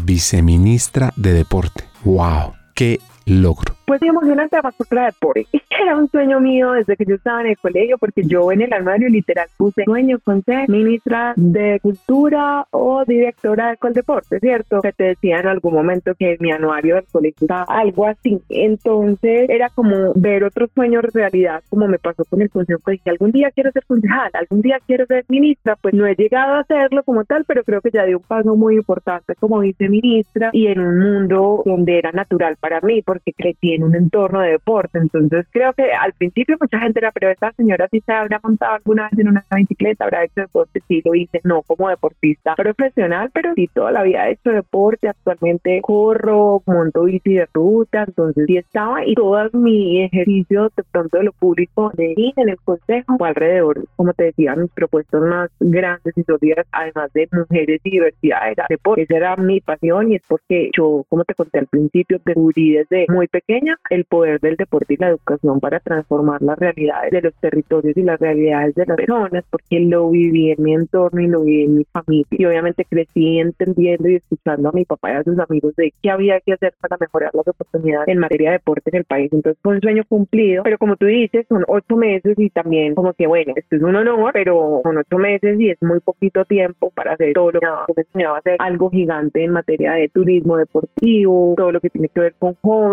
[0.05, 1.85] Viceministra de deporte.
[2.05, 2.55] ¡Wow!
[2.75, 3.75] Qué logro?
[3.87, 5.47] Pues emocionante además por la deporte.
[5.83, 8.73] Era un sueño mío desde que yo estaba en el colegio, porque yo en el
[8.73, 14.81] armario literal puse sueño con ser ministra de Cultura o directora de Coldeporte, ¿cierto?
[14.81, 18.41] Que te decía en algún momento que mi anuario del colegio estaba algo así.
[18.49, 23.11] Entonces era como ver otros sueños realidad, como me pasó con el consejo que dije,
[23.11, 26.61] algún día quiero ser concejal, algún día quiero ser ministra, pues no he llegado a
[26.61, 30.67] hacerlo como tal, pero creo que ya di un paso muy importante como viceministra y
[30.67, 34.99] en un mundo donde era natural para mí, porque crecí en un entorno de deporte.
[34.99, 38.75] Entonces creo que al principio mucha gente era, pero esta señora sí se habrá montado
[38.75, 43.31] alguna vez en una bicicleta, habrá hecho deporte, sí lo hice, no como deportista profesional,
[43.35, 48.47] pero sí toda la vida he hecho deporte, actualmente corro, monto bici de ruta, entonces
[48.47, 53.17] sí estaba y todo mi ejercicio de pronto de lo público de en el consejo
[53.19, 57.91] o alrededor, como te decía, mis propuestas más grandes y sólidas, además de mujeres y
[57.91, 59.03] diversidad, era deporte.
[59.03, 63.02] Esa era mi pasión y es porque yo, como te conté al principio, descubrí desde
[63.09, 67.35] muy pequeña el poder del deporte y la educación para transformar las realidades de los
[67.35, 71.43] territorios y las realidades de las personas, porque lo viví en mi entorno y lo
[71.43, 72.27] viví en mi familia.
[72.31, 76.11] Y obviamente crecí entendiendo y escuchando a mi papá y a sus amigos de qué
[76.11, 79.33] había que hacer para mejorar las oportunidades en materia de deporte en el país.
[79.33, 83.13] Entonces fue un sueño cumplido, pero como tú dices, son ocho meses y también como
[83.13, 86.91] que bueno, esto es un honor, pero son ocho meses y es muy poquito tiempo
[86.91, 91.73] para hacer todo lo que me hacer algo gigante en materia de turismo deportivo, todo
[91.73, 92.92] lo que tiene que ver con jóvenes,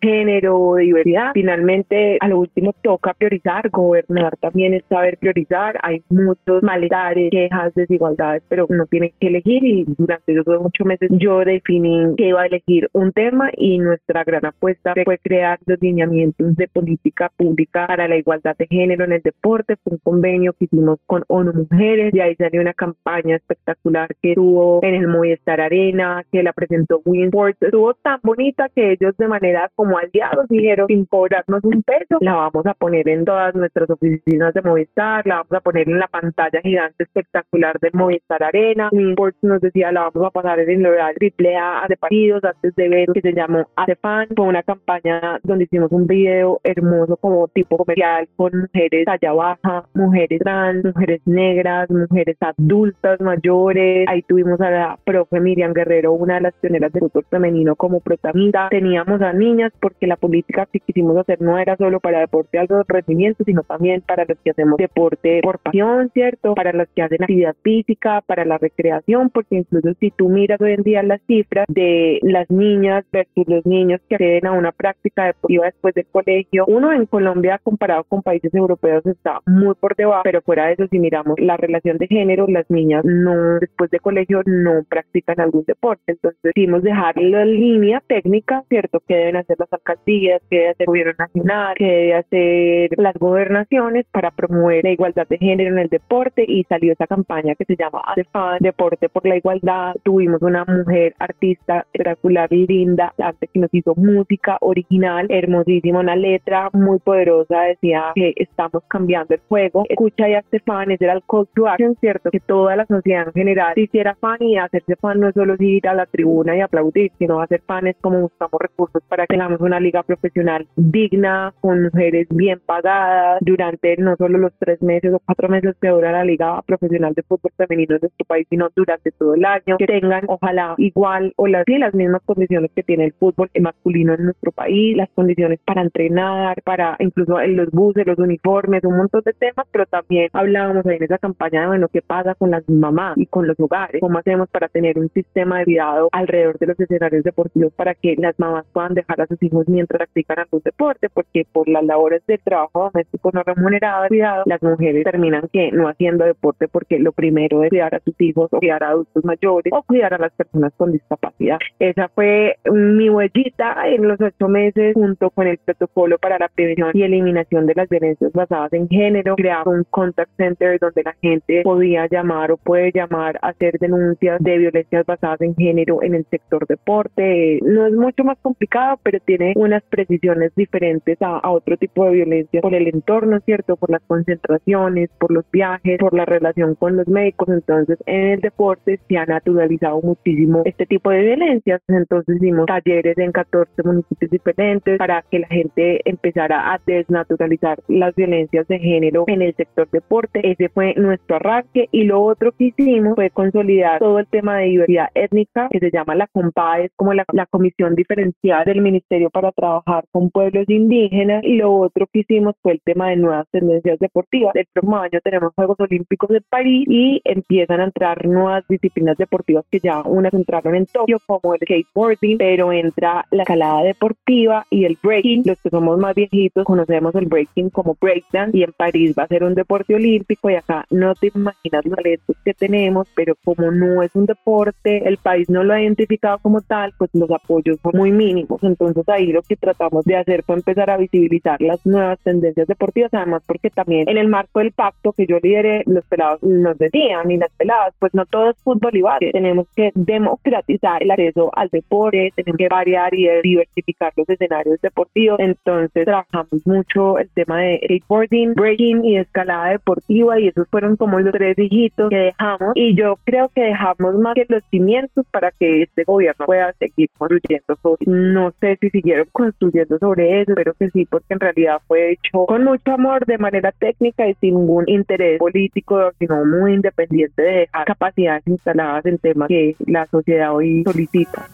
[0.00, 1.32] género, diversidad.
[1.34, 5.78] Finalmente, a lo último toca priorizar, gobernar también es saber priorizar.
[5.82, 11.10] Hay muchos malestares, quejas, desigualdades, pero uno tiene que elegir y durante esos ocho meses
[11.12, 15.80] yo definí que iba a elegir un tema y nuestra gran apuesta fue crear los
[15.80, 19.76] lineamientos de política pública para la igualdad de género en el deporte.
[19.82, 24.34] Fue un convenio que hicimos con ONU Mujeres y ahí salió una campaña espectacular que
[24.34, 27.62] tuvo en el Movistar Arena, que la presentó Winsport.
[27.62, 32.34] Estuvo tan bonita que ellos de manera como aliados dijeron sin cobrarnos un peso, la
[32.34, 36.08] vamos a poner en todas nuestras oficinas de Movistar, la vamos a poner en la
[36.08, 38.88] pantalla gigante espectacular del Movistar Arena.
[38.92, 42.74] Winsport nos decía la vamos a pasar en el horario triple A de partidos antes
[42.74, 43.66] de ver que se llamó
[44.00, 44.28] Fan.
[44.34, 49.84] Fue una campaña donde hicimos un video hermoso como tipo comercial con mujeres allá baja,
[49.94, 54.06] mujeres trans, mujeres negras, mujeres adultas, mayores.
[54.08, 58.00] Ahí tuvimos a la profe Miriam Guerrero, una de las pioneras del fútbol femenino como
[58.00, 58.68] protagonista.
[58.96, 62.82] Teníamos a niñas porque la política que quisimos hacer no era solo para deporte alto
[62.88, 66.54] rendimiento, sino también para los que hacemos deporte por pasión, ¿cierto?
[66.54, 70.72] Para los que hacen actividad física, para la recreación, porque incluso si tú miras hoy
[70.72, 75.26] en día las cifras de las niñas versus los niños que acceden a una práctica
[75.26, 80.22] deportiva después del colegio, uno en Colombia comparado con países europeos está muy por debajo,
[80.24, 84.00] pero fuera de eso, si miramos la relación de género, las niñas no, después de
[84.00, 86.12] colegio, no practican algún deporte.
[86.12, 88.85] Entonces, decidimos dejar la línea técnica, ¿cierto?
[89.06, 93.14] Que deben hacer las alcaldías, que debe hacer el gobierno nacional, que debe hacer las
[93.14, 97.64] gobernaciones para promover la igualdad de género en el deporte y salió esa campaña que
[97.64, 99.94] se llama ADEFAN, Deporte por la Igualdad.
[100.02, 106.98] Tuvimos una mujer artista espectacular linda, que nos hizo música original, hermosísima, una letra muy
[106.98, 109.84] poderosa, decía que estamos cambiando el juego.
[109.88, 112.30] Escucha y hazte fan, era el call to action, ¿cierto?
[112.30, 115.54] Que toda la sociedad en general se hiciera fan y hacerse fan no es solo
[115.58, 119.34] ir a la tribuna y aplaudir, sino hacer fan es como buscamos recursos para que
[119.34, 125.12] tengamos una liga profesional digna, con mujeres bien pagadas, durante no solo los tres meses
[125.14, 128.68] o cuatro meses que dura la liga profesional de fútbol femenino en nuestro país, sino
[128.74, 133.06] durante todo el año, que tengan ojalá igual o las, las mismas condiciones que tiene
[133.06, 138.06] el fútbol masculino en nuestro país, las condiciones para entrenar, para incluso en los buses,
[138.06, 142.02] los uniformes, un montón de temas, pero también hablábamos en esa campaña de, bueno, qué
[142.02, 145.64] pasa con las mamás y con los hogares, cómo hacemos para tener un sistema de
[145.64, 149.68] cuidado alrededor de los escenarios deportivos para que las mamás puedan dejar a sus hijos
[149.68, 154.62] mientras practican algún deporte, porque por las labores de trabajo doméstico no remunerado cuidado, las
[154.62, 158.58] mujeres terminan que no haciendo deporte porque lo primero es cuidar a sus hijos o
[158.58, 161.58] cuidar a adultos mayores o cuidar a las personas con discapacidad.
[161.78, 166.90] Esa fue mi huellita en los ocho meses junto con el protocolo para la prevención
[166.94, 171.62] y eliminación de las violencias basadas en género, crear un contact center donde la gente
[171.62, 176.26] podía llamar o puede llamar a hacer denuncias de violencias basadas en género en el
[176.30, 177.58] sector deporte.
[177.62, 182.12] No es mucho más complicado, pero tiene unas precisiones diferentes a, a otro tipo de
[182.12, 183.74] violencia por el entorno, ¿cierto?
[183.74, 187.48] Por las concentraciones, por los viajes, por la relación con los médicos.
[187.48, 191.80] Entonces, en el deporte se ha naturalizado muchísimo este tipo de violencias.
[191.88, 198.14] Entonces, hicimos talleres en 14 municipios diferentes para que la gente empezara a desnaturalizar las
[198.14, 200.40] violencias de género en el sector deporte.
[200.48, 204.66] Ese fue nuestro arranque y lo otro que hicimos fue consolidar todo el tema de
[204.66, 208.80] diversidad étnica que se llama la COMPA, es como la, la Comisión Diferencial social del
[208.80, 213.16] ministerio para trabajar con pueblos indígenas y lo otro que hicimos fue el tema de
[213.16, 214.54] nuevas tendencias deportivas.
[214.54, 219.64] El próximo año tenemos Juegos Olímpicos de París y empiezan a entrar nuevas disciplinas deportivas
[219.70, 224.84] que ya unas entraron en Tokio como el skateboarding, pero entra la escalada deportiva y
[224.84, 225.42] el breaking.
[225.44, 229.28] Los que somos más viejitos conocemos el breaking como breakdance y en París va a
[229.28, 233.70] ser un deporte olímpico y acá no te imaginas los talentos que tenemos, pero como
[233.70, 237.78] no es un deporte, el país no lo ha identificado como tal, pues los apoyos
[237.82, 238.25] son muy mínimos.
[238.30, 243.12] Entonces ahí lo que tratamos de hacer fue empezar a visibilizar las nuevas tendencias deportivas,
[243.14, 247.30] además porque también en el marco del pacto que yo lideré, los pelados nos decían
[247.30, 251.50] y las peladas, pues no todo es fútbol y básquet, tenemos que democratizar el acceso
[251.54, 255.38] al deporte, tenemos que variar y diversificar los escenarios deportivos.
[255.40, 261.20] Entonces trabajamos mucho el tema de skateboarding, breaking y escalada deportiva y esos fueron como
[261.20, 265.50] los tres hijitos que dejamos y yo creo que dejamos más que los cimientos para
[265.50, 267.76] que este gobierno pueda seguir construyendo.
[268.16, 272.46] No sé si siguieron construyendo sobre eso, pero que sí, porque en realidad fue hecho
[272.46, 277.52] con mucho amor, de manera técnica y sin ningún interés político, sino muy independiente de
[277.60, 281.46] dejar capacidades instaladas en temas que la sociedad hoy solicita.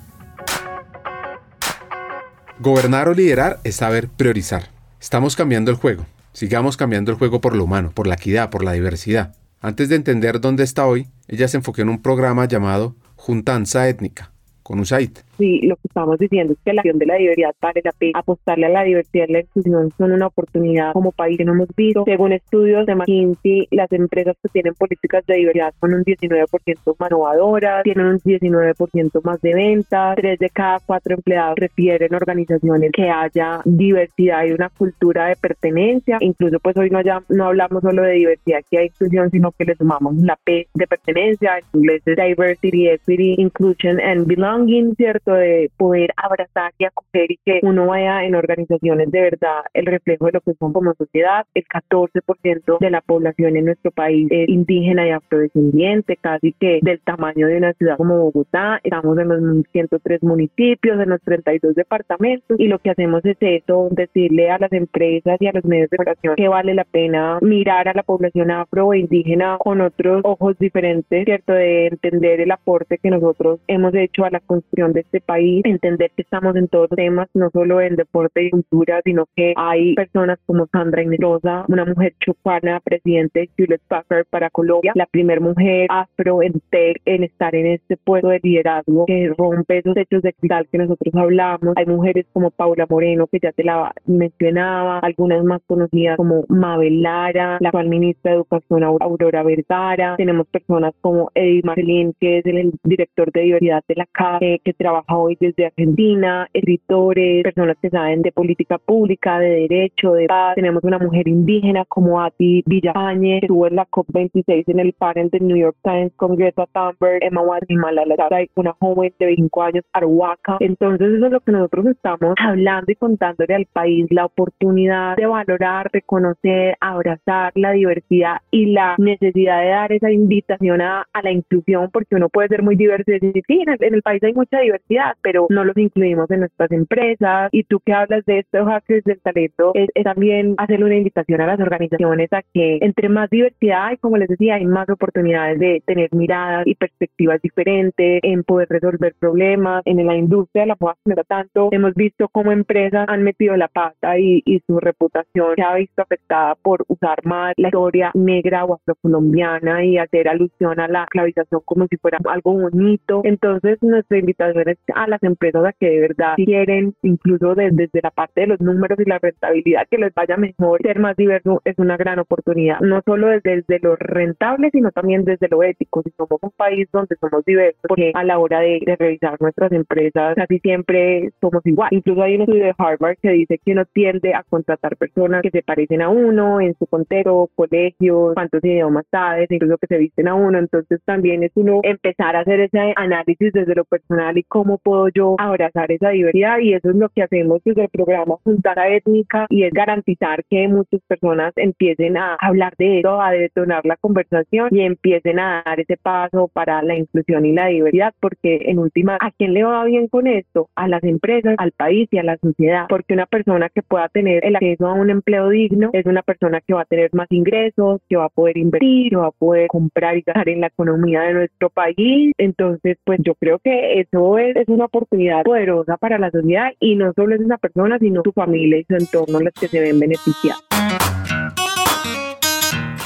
[2.61, 4.63] Gobernar o liderar es saber priorizar.
[5.01, 6.05] Estamos cambiando el juego.
[6.33, 9.35] Sigamos cambiando el juego por lo humano, por la equidad, por la diversidad.
[9.61, 14.31] Antes de entender dónde está hoy, ella se enfocó en un programa llamado Juntanza Étnica,
[14.63, 15.11] con USAID.
[15.43, 18.13] Sí, lo que estamos diciendo es que la acción de la diversidad vale la pena.
[18.21, 21.69] Apostarle a la diversidad y la inclusión son una oportunidad como país que no hemos
[21.75, 22.05] visto.
[22.05, 27.11] Según estudios de McKinsey, las empresas que tienen políticas de diversidad son un 19% más
[27.11, 33.11] innovadoras, tienen un 19% más de ventas, tres de cada cuatro empleados refieren organizaciones que
[33.11, 36.19] haya diversidad y una cultura de pertenencia.
[36.21, 39.75] Incluso pues hoy no, ya, no hablamos solo de diversidad y inclusión, sino que le
[39.75, 45.32] sumamos la P de pertenencia, en inglés diversity, equity, inclusion and belonging, ¿cierto?
[45.35, 50.27] De poder abrazar y acoger y que uno vaya en organizaciones de verdad el reflejo
[50.27, 51.47] de lo que son como sociedad.
[51.55, 57.01] El 14% de la población en nuestro país es indígena y afrodescendiente, casi que del
[57.01, 58.81] tamaño de una ciudad como Bogotá.
[58.83, 63.89] Estamos en los 103 municipios, en los 32 departamentos y lo que hacemos es eso,
[63.91, 67.89] decirle a las empresas y a los medios de comunicación que vale la pena mirar
[67.89, 71.53] a la población afro e indígena con otros ojos diferentes, ¿cierto?
[71.53, 76.11] De entender el aporte que nosotros hemos hecho a la construcción de este país, entender
[76.17, 80.39] que estamos en todos temas, no solo en deporte y cultura, sino que hay personas
[80.47, 85.87] como Sandra Inés una mujer chupana, presidente de Hewlett Packard para Colombia, la primera mujer
[85.91, 90.67] afro en en estar en este puesto de liderazgo que rompe esos hechos de cristal
[90.71, 91.75] que nosotros hablamos.
[91.77, 97.03] Hay mujeres como Paula Moreno, que ya te la mencionaba, algunas más conocidas como Mabel
[97.03, 100.17] Lara, la actual ministra de Educación Aurora Vergara.
[100.17, 104.73] Tenemos personas como Eddie Marcelín, que es el, director de diversidad de la CAE, que
[104.73, 110.55] trabaja hoy desde Argentina, escritores, personas que saben de política pública, de derecho, de paz.
[110.55, 115.31] Tenemos una mujer indígena como Ati Villafañe, que estuvo en la COP26 en el panel
[115.31, 118.17] del New York Times con Greta Thunberg, Emma Watson, Malala
[118.55, 120.57] una joven de 25 años, Arhuaca.
[120.61, 125.27] Entonces eso es lo que nosotros estamos hablando y contándole al país, la oportunidad de
[125.27, 131.33] valorar, reconocer, abrazar la diversidad y la necesidad de dar esa invitación a, a la
[131.33, 134.61] inclusión, porque uno puede ser muy diverso y decir, sí, en el país hay mucha
[134.61, 134.83] diversidad,
[135.23, 137.49] pero no los incluimos en nuestras empresas.
[137.53, 141.47] Y tú que hablas de estos hackers del talento, es, también hacer una invitación a
[141.47, 145.83] las organizaciones a que entre más diversidad hay, como les decía, hay más oportunidades de
[145.87, 149.83] tener miradas y perspectivas diferentes, en poder resolver problemas.
[149.85, 150.97] En la industria de la moda,
[151.29, 156.03] tanto, hemos visto cómo empresas han metido la pata y, su reputación se ha visto
[156.03, 161.63] afectada por usar más la historia negra o afrocolombiana y hacer alusión a la esclavización
[161.65, 163.23] como si fuera algo bonito.
[163.25, 168.11] Entonces, nuestra invitación es a las empresas a que de verdad quieren, incluso desde, la
[168.11, 171.79] parte de los números y la rentabilidad, que les vaya mejor, ser más diverso es
[171.79, 176.03] una gran oportunidad, no solo desde, lo rentable, sino también desde lo ético.
[176.03, 180.35] Si somos un país donde somos diversos, porque a la hora de, revisar nuestras empresas
[180.37, 181.89] casi siempre somos igual.
[181.93, 185.51] Incluso hay un estudio de Harvard que dice que uno tiende a contratar personas que
[185.51, 190.29] se parecen a uno en su contexto, colegio, cuántos idiomas sabes, incluso que se visten
[190.29, 190.59] a uno.
[190.59, 195.09] Entonces también es uno empezar a hacer ese análisis desde lo personal y cómo puedo
[195.09, 199.47] yo abrazar esa diversidad y eso es lo que hacemos desde el programa Juntada Étnica
[199.51, 204.69] y es garantizar que muchas personas empiecen a hablar de eso, a detonar la conversación
[204.71, 209.17] y empiecen a dar ese paso para la inclusión y la diversidad porque en última,
[209.21, 210.69] ¿a quién le va bien con esto?
[210.75, 214.45] A las empresas, al país y a la sociedad porque una persona que pueda tener
[214.45, 218.01] el acceso a un empleo digno es una persona que va a tener más ingresos,
[218.09, 221.23] que va a poder invertir, que va a poder comprar y gastar en la economía
[221.23, 222.33] de nuestro país.
[222.39, 226.95] Entonces, pues yo creo que eso es es una oportunidad poderosa para la sociedad y
[226.95, 229.99] no solo es esa persona, sino su familia y su entorno las que se ven
[229.99, 230.63] beneficiadas.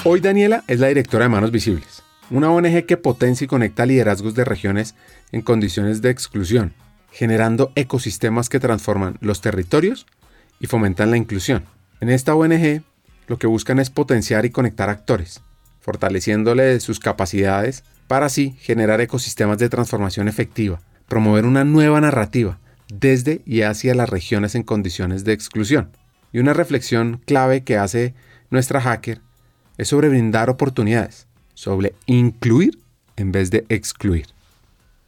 [0.04, 4.34] Hoy Daniela es la directora de Manos Visibles, una ONG que potencia y conecta liderazgos
[4.34, 4.94] de regiones
[5.32, 6.74] en condiciones de exclusión,
[7.10, 10.06] generando ecosistemas que transforman los territorios
[10.60, 11.64] y fomentan la inclusión.
[12.00, 12.82] En esta ONG,
[13.26, 15.40] lo que buscan es potenciar y conectar actores,
[15.80, 23.42] fortaleciéndole sus capacidades para así generar ecosistemas de transformación efectiva, promover una nueva narrativa desde
[23.44, 25.90] y hacia las regiones en condiciones de exclusión.
[26.32, 28.14] Y una reflexión clave que hace
[28.50, 29.20] nuestra hacker
[29.78, 32.78] es sobre brindar oportunidades, sobre incluir
[33.16, 34.26] en vez de excluir.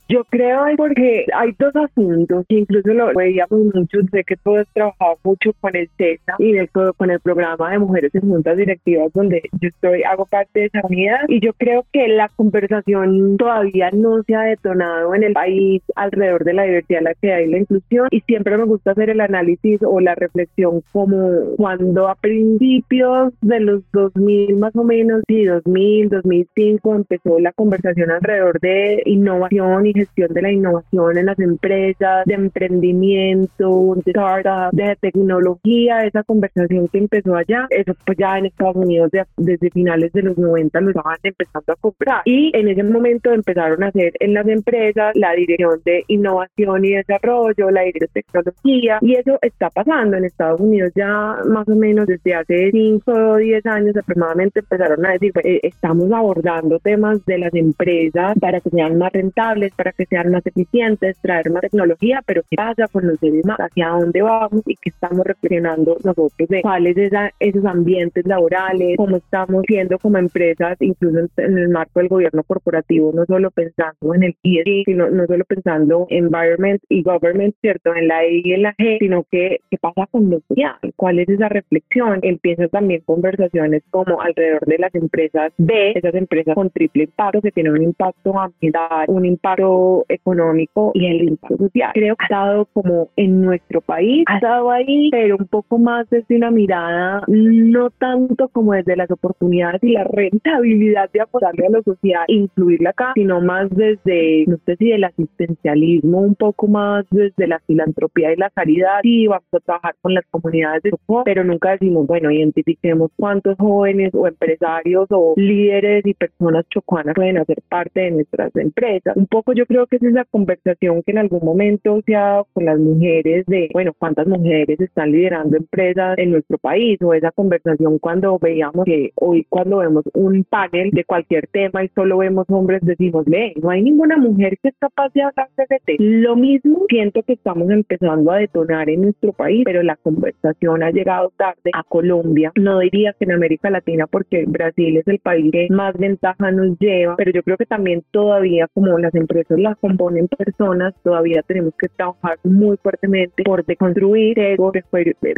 [0.09, 4.66] Yo creo porque hay dos asuntos que incluso lo veíamos mucho, sé que tú has
[4.72, 9.42] trabajado mucho con el CESA y con el programa de mujeres en juntas directivas donde
[9.61, 11.20] yo estoy, hago parte de esa unidad.
[11.28, 16.44] Y yo creo que la conversación todavía no se ha detonado en el país alrededor
[16.44, 18.09] de la diversidad, la que hay la inclusión.
[18.10, 23.60] Y siempre me gusta hacer el análisis o la reflexión como cuando a principios de
[23.60, 29.97] los 2000 más o menos, y 2000, 2005 empezó la conversación alrededor de innovación y
[29.98, 36.88] gestión de la innovación en las empresas, de emprendimiento, de startup, de tecnología, esa conversación
[36.88, 40.90] que empezó allá, eso pues ya en Estados Unidos desde finales de los 90 lo
[40.90, 42.22] estaban empezando a comprar.
[42.24, 46.94] Y en ese momento empezaron a hacer en las empresas la dirección de innovación y
[46.94, 51.74] desarrollo, la dirección de tecnología y eso está pasando en Estados Unidos ya más o
[51.74, 56.78] menos desde hace 5 o 10 años aproximadamente empezaron a decir, pues, eh, estamos abordando
[56.78, 61.51] temas de las empresas para que sean más rentables, para que sean más eficientes, traer
[61.51, 63.59] más tecnología, pero ¿qué pasa con los demás?
[63.59, 64.62] ¿Hacia dónde vamos?
[64.66, 70.19] Y qué estamos reflexionando nosotros de cuáles son esos ambientes laborales, cómo estamos siendo como
[70.19, 75.10] empresas, incluso en, el marco del gobierno corporativo, no solo pensando en el ESG, sino
[75.10, 77.94] no solo pensando en environment y government, ¿cierto?
[77.94, 81.19] En la E y en la G, sino que qué pasa con lo social, cuál
[81.19, 82.20] es esa reflexión.
[82.23, 87.52] Empiezan también conversaciones como alrededor de las empresas B, esas empresas con triple impacto que
[87.52, 89.77] tienen un impacto ambiental, un impacto
[90.09, 91.90] económico y el impacto social.
[91.94, 96.09] Creo que ha estado como en nuestro país, ha estado ahí, pero un poco más
[96.10, 101.70] desde una mirada, no tanto como desde las oportunidades y la rentabilidad de apoyarle a
[101.70, 107.05] la sociedad, incluirla acá, sino más desde, no sé si del asistencialismo, un poco más
[107.10, 109.00] desde la filantropía y la caridad.
[109.02, 113.56] Sí, vamos a trabajar con las comunidades de Chocó, pero nunca decimos, bueno, identifiquemos cuántos
[113.59, 119.16] jóvenes o empresarios o líderes y personas chocuanas pueden hacer parte de nuestras empresas.
[119.16, 122.47] Un poco yo creo que es esa conversación que en algún momento se ha dado
[122.52, 127.32] con las mujeres de, bueno, cuántas mujeres están liderando empresas en nuestro país o esa
[127.32, 132.47] conversación cuando veíamos que hoy cuando vemos un panel de cualquier tema y solo vemos
[132.51, 135.48] hombres decimos, ve, no hay ninguna mujer que es capaz de hablar
[135.85, 135.98] tema.
[135.98, 140.90] Lo mismo siento que estamos empezando a detonar en nuestro país, pero la conversación ha
[140.90, 142.52] llegado tarde a Colombia.
[142.55, 146.78] No diría que en América Latina porque Brasil es el país que más ventaja nos
[146.78, 151.74] lleva, pero yo creo que también todavía como las empresas las componen personas, todavía tenemos
[151.78, 154.72] que trabajar muy fuertemente por deconstruir sesgos,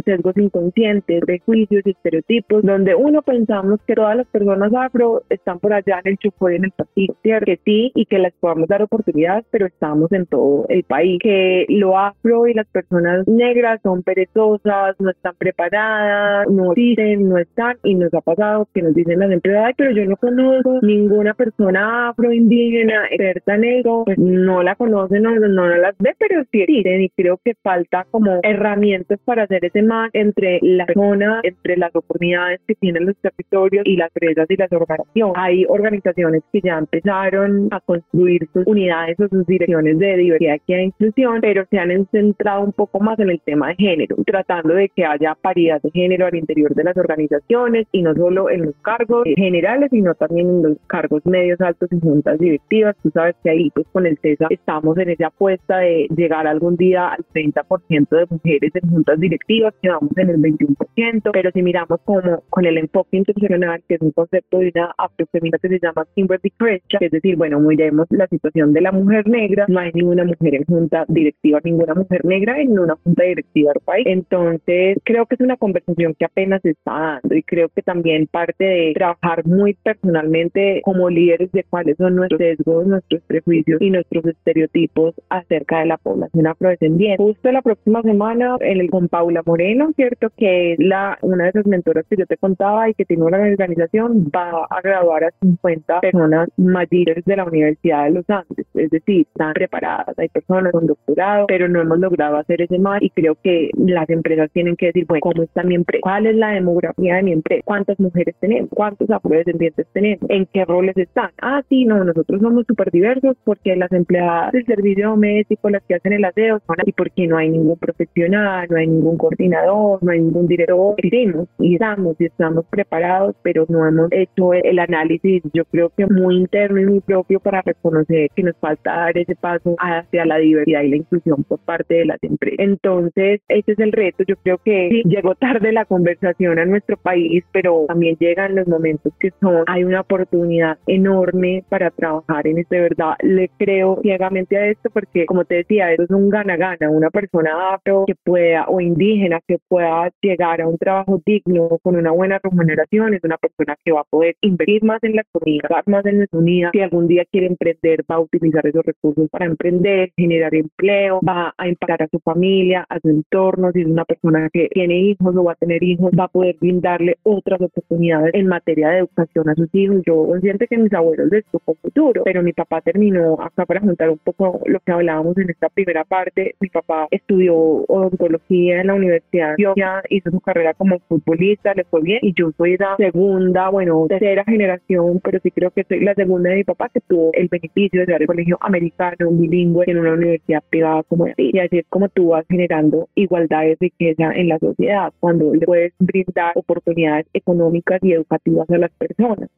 [0.05, 6.01] sesgos inconscientes, prejuicios estereotipos, donde uno pensamos que todas las personas afro están por allá
[6.05, 9.45] en el Chocó y en el Pacífico, que sí, y que les podamos dar oportunidades,
[9.51, 14.97] pero estamos en todo el país, que lo afro y las personas negras son perezosas,
[14.99, 19.31] no están preparadas, no dicen, no están, y nos ha pasado que nos dicen las
[19.31, 25.27] empresas, pero yo no conozco ninguna persona afro, indígena, experta negro, pues, no la conocen
[25.27, 29.45] o no, no las ve, pero sí existen y creo que falta como herramientas para
[29.45, 34.11] hacer ese match entre la persona, entre las oportunidades que tienen los territorios y las
[34.15, 35.35] empresas y las organizaciones.
[35.37, 40.75] Hay organizaciones que ya empezaron a construir sus unidades o sus direcciones de diversidad y
[40.75, 44.89] inclusión, pero se han centrado un poco más en el tema de género, tratando de
[44.89, 48.75] que haya paridad de género al interior de las organizaciones y no solo en los
[48.83, 52.97] cargos generales, sino también en los cargos medios altos y juntas directivas.
[53.03, 56.77] Tú sabes que ahí pues con el CESA estamos en esa apuesta de llegar algún
[56.77, 62.01] día al 30% de mujeres en juntas directivas, quedamos en el 21%, pero si miramos
[62.05, 66.07] como con el enfoque institucional, que es un concepto de una afrofemina que se llama
[66.15, 70.25] Kimber Crecha, es decir, bueno, miremos la situación de la mujer negra, no hay ninguna
[70.25, 74.07] mujer en junta directiva, ninguna mujer negra en una junta directiva del país.
[74.07, 76.93] Entonces, creo que es una conversación que apenas se está
[77.23, 82.17] dando y creo que también parte de trabajar muy personalmente como líderes de cuáles son
[82.17, 87.23] nuestros sesgos, nuestros prejuicios y nuestros estereotipos acerca de la población afrodescendiente.
[87.23, 90.29] Justo la próxima semana, el, con Paula Moreno, ¿cierto?
[90.37, 93.39] Que es la, una de esas mentoras que yo te contaba y que tiene una
[93.39, 98.67] organización, va a graduar a 50 personas mayores de la Universidad de los Andes.
[98.75, 103.03] Es decir, están preparadas, hay personas con doctorado, pero no hemos logrado hacer ese más
[103.03, 106.01] y creo que las empresas tienen que decir, bueno, ¿cómo está mi empresa?
[106.03, 107.63] ¿Cuál es la demografía de mi empresa?
[107.65, 108.71] ¿Cuántas mujeres tenemos?
[108.71, 110.29] ¿Cuántos afrodescendientes tenemos?
[110.29, 111.31] ¿En qué roles están?
[111.41, 115.95] Ah, sí, no, nosotros somos súper diversos porque las empleadas del servicio doméstico, las que
[115.95, 120.13] hacen el aseo, son así porque no hay ningún profesional, no hay ningún coordinador, no
[120.13, 120.95] hay ningún director.
[120.99, 126.07] Hicimos y estamos y estamos preparados, pero no hemos hecho el análisis, yo creo que
[126.07, 130.39] muy interno y muy propio para reconocer que nos falta dar ese paso hacia la
[130.39, 132.59] diversidad y la inclusión por parte de las empresas.
[132.59, 134.25] Entonces, ese es el reto.
[134.27, 139.13] Yo creo que llegó tarde la conversación a nuestro país, pero también llegan los momentos
[139.19, 142.75] que son, hay una oportunidad enorme para trabajar en esto.
[142.75, 143.15] De verdad,
[143.61, 146.89] creo ciegamente a esto porque, como te decía, eso es un gana-gana.
[146.91, 151.97] Una persona afro que pueda o indígena que pueda llegar a un trabajo digno con
[151.97, 155.83] una buena remuneración es una persona que va a poder invertir más en la comunidad,
[155.87, 156.71] más en nuestra unidad.
[156.73, 161.53] Si algún día quiere emprender, va a utilizar esos recursos para emprender, generar empleo, va
[161.59, 163.73] a impactar a su familia, a su entorno.
[163.73, 166.57] Si es una persona que tiene hijos o va a tener hijos, va a poder
[166.59, 169.99] brindarle otras oportunidades en materia de educación a sus hijos.
[170.07, 174.19] Yo consciente que mis abuelos les tocó futuro, pero mi papá terminó para juntar un
[174.19, 176.55] poco lo que hablábamos en esta primera parte.
[176.61, 182.03] Mi papá estudió odontología en la universidad, ya hizo su carrera como futbolista, le fue
[182.03, 186.15] bien y yo soy la segunda, bueno, tercera generación, pero sí creo que soy la
[186.15, 189.99] segunda de mi papá que tuvo el beneficio de estudiar el colegio americano, bilingüe en
[189.99, 191.51] una universidad privada como así.
[191.53, 195.67] Y así es como tú vas generando igualdad y riqueza en la sociedad, cuando le
[195.67, 199.49] puedes brindar oportunidades económicas y educativas a las personas.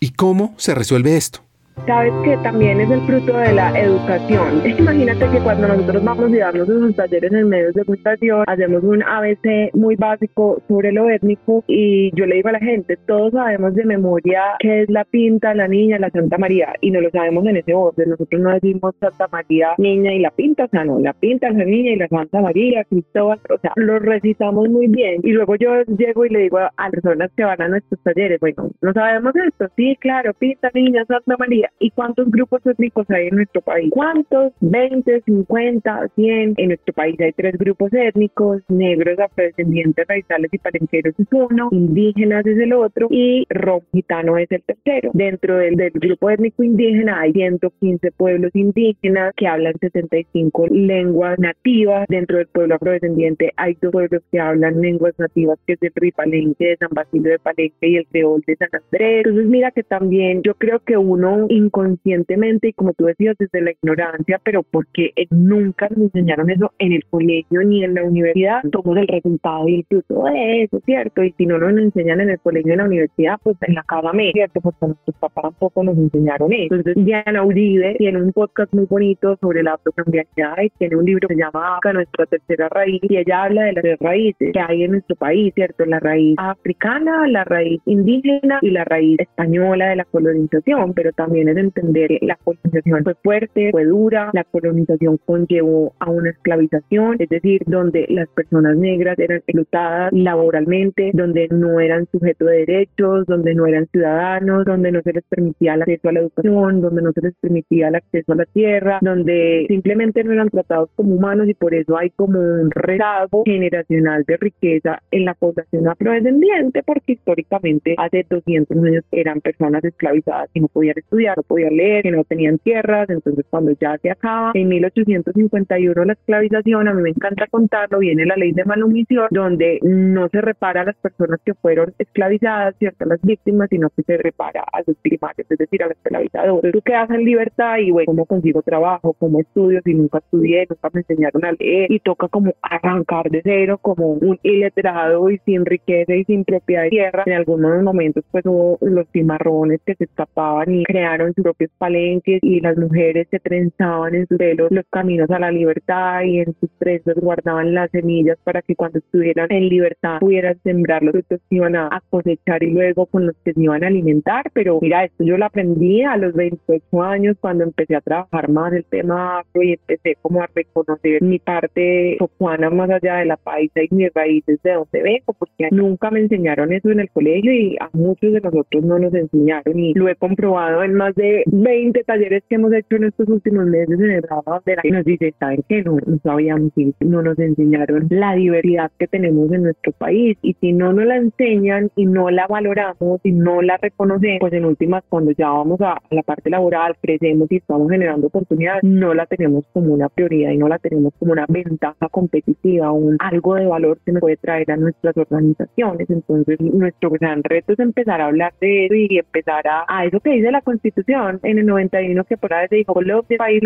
[0.00, 1.47] ¿Y cómo se resuelve esto?
[1.86, 4.62] Sabes que también es el fruto de la educación.
[4.78, 9.02] Imagínate que cuando nosotros vamos y damos esos talleres en medios de comunicación, hacemos un
[9.02, 13.74] ABC muy básico sobre lo étnico y yo le digo a la gente, todos sabemos
[13.74, 17.44] de memoria qué es la pinta, la niña, la Santa María y no lo sabemos
[17.46, 18.10] en ese orden.
[18.10, 21.64] Nosotros no decimos Santa María, niña y la pinta, o sea, no, la pinta, la
[21.64, 25.82] niña y la Santa María, Cristóbal, o sea, lo recitamos muy bien y luego yo
[25.96, 29.68] llego y le digo a personas que van a nuestros talleres, bueno, no sabemos esto,
[29.76, 33.90] sí, claro, pinta, niña, Santa María ¿Y cuántos grupos étnicos hay en nuestro país?
[33.90, 34.52] ¿Cuántos?
[34.60, 36.54] ¿20, 50, 100?
[36.56, 42.46] En nuestro país hay tres grupos étnicos, negros, afrodescendientes, raizales y palenqueros es uno, indígenas
[42.46, 45.10] es el otro y rom gitano es el tercero.
[45.14, 52.06] Dentro del, del grupo étnico indígena hay 115 pueblos indígenas que hablan 75 lenguas nativas.
[52.08, 56.68] Dentro del pueblo afrodescendiente hay dos pueblos que hablan lenguas nativas, que es el Ripalenque
[56.68, 59.26] de San Basilio de Palenque y el creol de San Andrés.
[59.26, 63.72] Entonces mira que también yo creo que uno inconscientemente y como tú decías desde la
[63.72, 68.96] ignorancia, pero porque nunca nos enseñaron eso en el colegio ni en la universidad, somos
[68.96, 71.22] el resultado y el fruto de eso, ¿cierto?
[71.22, 73.82] Y si no nos enseñan en el colegio y en la universidad, pues en la
[73.82, 74.60] casa ¿cierto?
[74.60, 76.74] Porque nuestros papás tampoco nos enseñaron eso.
[76.74, 81.28] Entonces Diana Uribe tiene un podcast muy bonito sobre la afrocambianidad y tiene un libro
[81.28, 84.60] que se llama Acá, nuestra tercera raíz, y ella habla de las tres raíces que
[84.60, 85.84] hay en nuestro país, ¿cierto?
[85.84, 91.37] La raíz africana, la raíz indígena y la raíz española de la colonización, pero también
[91.46, 97.16] es entender que la colonización fue fuerte, fue dura, la colonización conllevó a una esclavización,
[97.18, 103.26] es decir, donde las personas negras eran explotadas laboralmente, donde no eran sujetos de derechos,
[103.26, 107.02] donde no eran ciudadanos, donde no se les permitía el acceso a la educación, donde
[107.02, 111.14] no se les permitía el acceso a la tierra, donde simplemente no eran tratados como
[111.14, 116.82] humanos y por eso hay como un rezago generacional de riqueza en la población afrodescendiente,
[116.82, 122.02] porque históricamente hace 200 años eran personas esclavizadas y no podían estudiar, no podían leer,
[122.02, 127.02] que no tenían tierras, entonces cuando ya se acaba, en 1851 la esclavización, a mí
[127.02, 131.40] me encanta contarlo, viene la ley de malumisión, donde no se repara a las personas
[131.44, 133.04] que fueron esclavizadas, ¿cierto?
[133.04, 136.72] Las víctimas, sino que se repara a los primarios, es decir, a los esclavizadores.
[136.72, 139.14] Tú quedas en libertad y, bueno, ¿cómo consigo trabajo?
[139.18, 139.80] ¿Cómo estudio?
[139.84, 144.12] Si nunca estudié, nunca me enseñaron a leer y toca como arrancar de cero como
[144.12, 147.22] un iletrado y sin riqueza y sin propiedad de tierra.
[147.26, 151.70] En algunos momentos, pues hubo los cimarrones que se escapaban y crearon crearon sus propios
[151.78, 156.40] palenques y las mujeres se trenzaban en sus pelos los caminos a la libertad y
[156.40, 161.12] en sus trenzas guardaban las semillas para que cuando estuvieran en libertad pudieran sembrar los
[161.12, 164.50] frutos que iban a, cosechar y luego con los que se iban a alimentar.
[164.52, 168.72] Pero mira, esto yo lo aprendí a los 28 años cuando empecé a trabajar más
[168.72, 173.36] el tema afro y empecé como a reconocer mi parte chocuana más allá de la
[173.36, 177.52] paisa y mis raíces de donde vengo, porque nunca me enseñaron eso en el colegio
[177.52, 181.44] y a muchos de nosotros no nos enseñaron y lo he comprobado en más de
[181.46, 184.90] 20 talleres que hemos hecho en estos últimos meses en el trabajo de la que
[184.90, 189.64] nos dice, ¿saben que no, no sabíamos, no nos enseñaron la diversidad que tenemos en
[189.64, 193.76] nuestro país y si no nos la enseñan y no la valoramos y no la
[193.76, 198.26] reconocemos, pues en últimas cuando ya vamos a, la parte laboral, crecemos y estamos generando
[198.26, 202.92] oportunidades, no la tenemos como una prioridad y no la tenemos como una ventaja competitiva,
[202.92, 206.08] un algo de valor que nos puede traer a nuestras organizaciones.
[206.10, 210.20] Entonces nuestro gran reto es empezar a hablar de eso y empezar a, a eso
[210.20, 212.94] que dice la Constitución en el 91 que por ahí se dijo,
[213.38, 213.62] país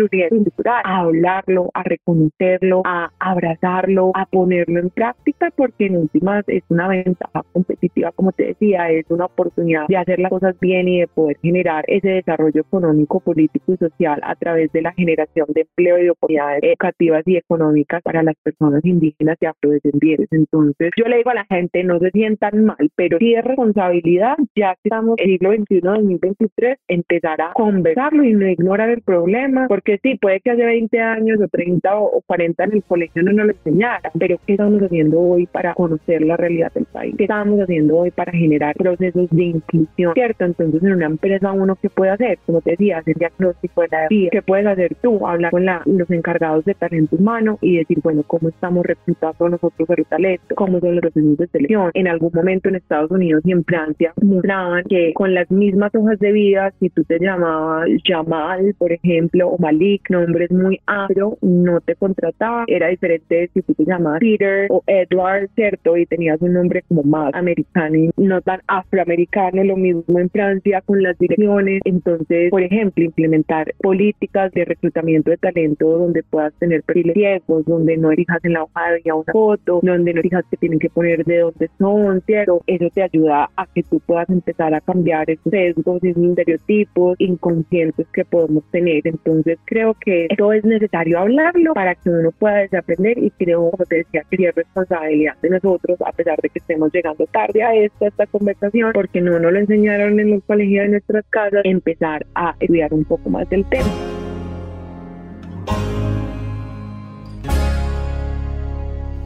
[0.65, 6.87] a hablarlo, a reconocerlo, a abrazarlo, a ponerlo en práctica, porque en últimas es una
[6.87, 11.07] ventaja competitiva, como te decía, es una oportunidad de hacer las cosas bien y de
[11.07, 15.97] poder generar ese desarrollo económico, político y social a través de la generación de empleo
[15.97, 20.27] y de oportunidades educativas y económicas para las personas indígenas y afrodescendientes.
[20.31, 24.35] Entonces, yo le digo a la gente, no se sientan mal, pero sí es responsabilidad,
[24.55, 26.77] ya que estamos en el siglo XXI, 2023,
[27.23, 31.39] empezar a conversarlo y no ignorar el problema, porque sí, puede que hace 20 años
[31.41, 35.19] o 30 o 40 en el colegio no nos lo enseñaran, pero ¿qué estamos haciendo
[35.19, 37.15] hoy para conocer la realidad del país?
[37.17, 40.13] ¿Qué estamos haciendo hoy para generar procesos de inclusión?
[40.13, 40.45] ¿Cierto?
[40.45, 42.39] Entonces, en una empresa, uno, ¿qué puede hacer?
[42.45, 44.29] Como te decía, hacer diagnóstico de la vida.
[44.31, 45.25] ¿Qué puedes hacer tú?
[45.25, 49.89] Hablar con la, los encargados de talento humano y decir, bueno, ¿cómo estamos reclutando nosotros
[49.89, 50.55] el talento?
[50.55, 51.91] ¿Cómo son los procesos de selección?
[51.93, 56.19] En algún momento en Estados Unidos y en Francia mostraban que con las mismas hojas
[56.19, 61.81] de vida, si tú te llamabas Jamal, por ejemplo, o Malik, nombres muy afro, no
[61.81, 62.65] te contrataban.
[62.67, 65.97] Era diferente si tú te llamabas Peter o Edward, ¿cierto?
[65.97, 69.63] Y tenías un nombre como más americano y no tan afroamericano.
[69.63, 71.81] Lo mismo en Francia con las direcciones.
[71.85, 77.97] Entonces, por ejemplo, implementar políticas de reclutamiento de talento donde puedas tener perfiles ciegos, donde
[77.97, 80.89] no fijas en la hoja de vida una foto, donde no fijas que tienen que
[80.89, 82.61] poner de dónde son, ¿cierto?
[82.67, 87.02] Eso te ayuda a que tú puedas empezar a cambiar esos sesgos y esos estereotipos
[87.17, 89.01] inconscientes que podemos tener.
[89.05, 93.85] Entonces, creo que esto es necesario hablarlo para que uno pueda desaprender y creo, como
[93.85, 97.75] te decía, que es responsabilidad de nosotros, a pesar de que estemos llegando tarde a
[97.75, 102.25] esta, esta conversación, porque no nos lo enseñaron en los colegios de nuestras casas, empezar
[102.35, 104.22] a estudiar un poco más del tema.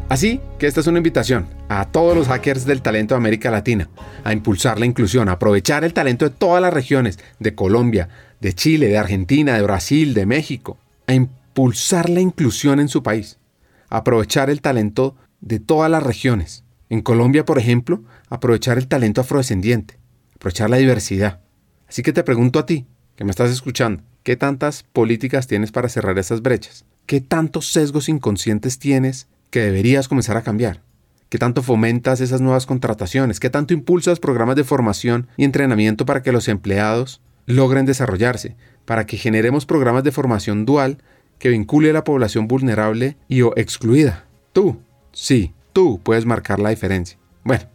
[0.10, 3.90] Así que esta es una invitación a todos los hackers del talento de América Latina
[4.24, 8.08] a impulsar la inclusión, a aprovechar el talento de todas las regiones, de Colombia,
[8.40, 10.78] de Chile, de Argentina, de Brasil, de México,
[11.08, 13.38] a impulsar la inclusión en su país,
[13.90, 16.64] a aprovechar el talento de todas las regiones.
[16.90, 20.00] En Colombia, por ejemplo, aprovechar el talento afrodescendiente,
[20.36, 21.42] aprovechar la diversidad.
[21.90, 22.86] Así que te pregunto a ti,
[23.18, 26.86] que me estás escuchando, ¿qué tantas políticas tienes para cerrar esas brechas?
[27.06, 30.82] ¿Qué tantos sesgos inconscientes tienes que deberías comenzar a cambiar?
[31.30, 33.40] ¿Qué tanto fomentas esas nuevas contrataciones?
[33.40, 38.56] ¿Qué tanto impulsas programas de formación y entrenamiento para que los empleados logren desarrollarse?
[38.86, 41.00] Para que generemos programas de formación dual
[41.38, 44.26] que vincule a la población vulnerable y o excluida.
[44.54, 44.80] Tú,
[45.12, 47.18] sí, tú puedes marcar la diferencia.
[47.44, 47.66] Bueno,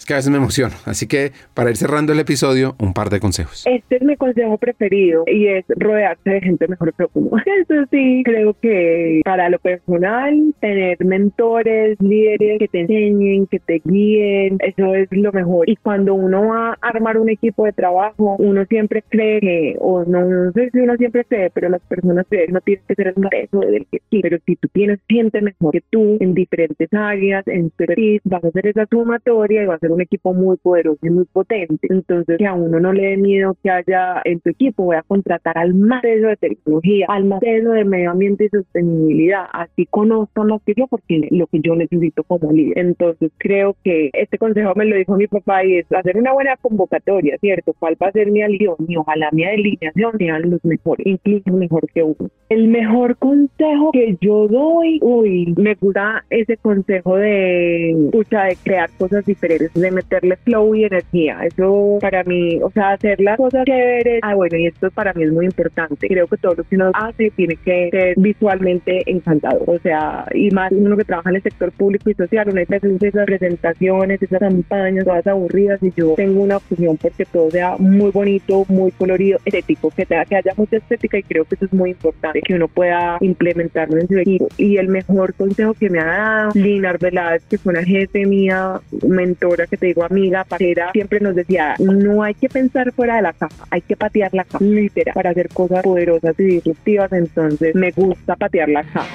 [0.00, 0.74] es que a veces me emociono.
[0.86, 3.66] Así que para ir cerrando el episodio, un par de consejos.
[3.66, 7.36] Este es mi consejo preferido y es rodearse de gente mejor que uno.
[7.60, 13.82] Eso sí, creo que para lo personal, tener mentores, líderes que te enseñen, que te
[13.84, 15.68] guíen, eso es lo mejor.
[15.68, 20.04] Y cuando uno va a armar un equipo de trabajo, uno siempre cree que, o
[20.04, 23.12] no, no sé si uno siempre cree, pero las personas creen, no tienes que ser
[23.16, 24.20] un peso del que sí.
[24.22, 27.84] Pero si tú tienes gente mejor que tú en diferentes áreas, en tu
[28.24, 31.24] vas a hacer esa sumatoria y vas a ser un equipo muy poderoso y muy
[31.24, 31.86] potente.
[31.88, 35.02] Entonces, que a uno no le dé miedo que haya en tu equipo, voy a
[35.02, 39.44] contratar al más de tecnología, al más de medio ambiente y sostenibilidad.
[39.52, 42.78] Así conozco más que yo porque lo que yo necesito como líder.
[42.78, 46.56] Entonces, creo que este consejo me lo dijo mi papá y es hacer una buena
[46.56, 47.74] convocatoria, ¿cierto?
[47.78, 48.76] ¿Cuál va a ser mi alión?
[48.86, 52.30] Y ojalá mi alineación sean los mejores, incluso mejor que uno.
[52.48, 58.90] El mejor consejo que yo doy, uy, me gusta ese consejo de, escucha, de crear
[58.98, 61.40] cosas diferentes de meterle flow y energía.
[61.44, 65.24] Eso para mí, o sea, hacer las cosas chéveres, ah, bueno, y esto para mí
[65.24, 66.08] es muy importante.
[66.08, 69.62] Creo que todo lo que uno hace tiene que ser visualmente encantador.
[69.66, 72.70] O sea, y más uno que trabaja en el sector público y social, una vez
[72.70, 78.10] esas presentaciones, esas campañas, todas aburridas, y yo tengo una opción porque todo sea muy
[78.10, 81.72] bonito, muy colorido, estético, que, tenga, que haya mucha estética y creo que eso es
[81.72, 84.48] muy importante, que uno pueda implementarlo en su equipo.
[84.56, 88.80] Y el mejor consejo que me ha dado Lina Arbeláez, que fue una jefe mía,
[89.06, 93.22] mentora, que te digo amiga, parera, siempre nos decía, no hay que pensar fuera de
[93.22, 97.74] la caja, hay que patear la caja, literal, para hacer cosas poderosas y disruptivas, entonces
[97.74, 99.06] me gusta patear la caja.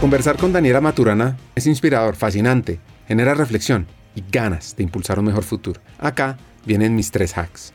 [0.00, 5.44] Conversar con Daniela Maturana es inspirador, fascinante, genera reflexión y ganas de impulsar un mejor
[5.44, 5.80] futuro.
[5.98, 7.72] Acá vienen mis tres hacks.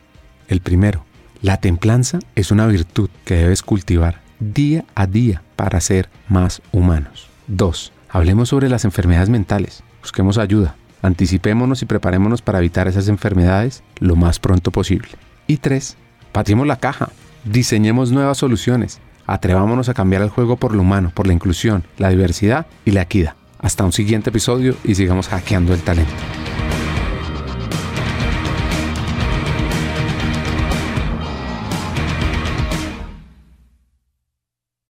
[0.48, 1.04] El primero,
[1.42, 7.28] la templanza es una virtud que debes cultivar día a día para ser más humanos.
[7.48, 7.92] 2.
[8.08, 9.83] Hablemos sobre las enfermedades mentales.
[10.04, 10.76] Busquemos ayuda.
[11.00, 15.08] Anticipémonos y preparémonos para evitar esas enfermedades lo más pronto posible.
[15.46, 15.96] Y 3.
[16.30, 17.08] Patimos la caja.
[17.44, 19.00] Diseñemos nuevas soluciones.
[19.26, 23.00] Atrevámonos a cambiar el juego por lo humano, por la inclusión, la diversidad y la
[23.00, 23.32] equidad.
[23.60, 26.12] Hasta un siguiente episodio y sigamos hackeando el talento.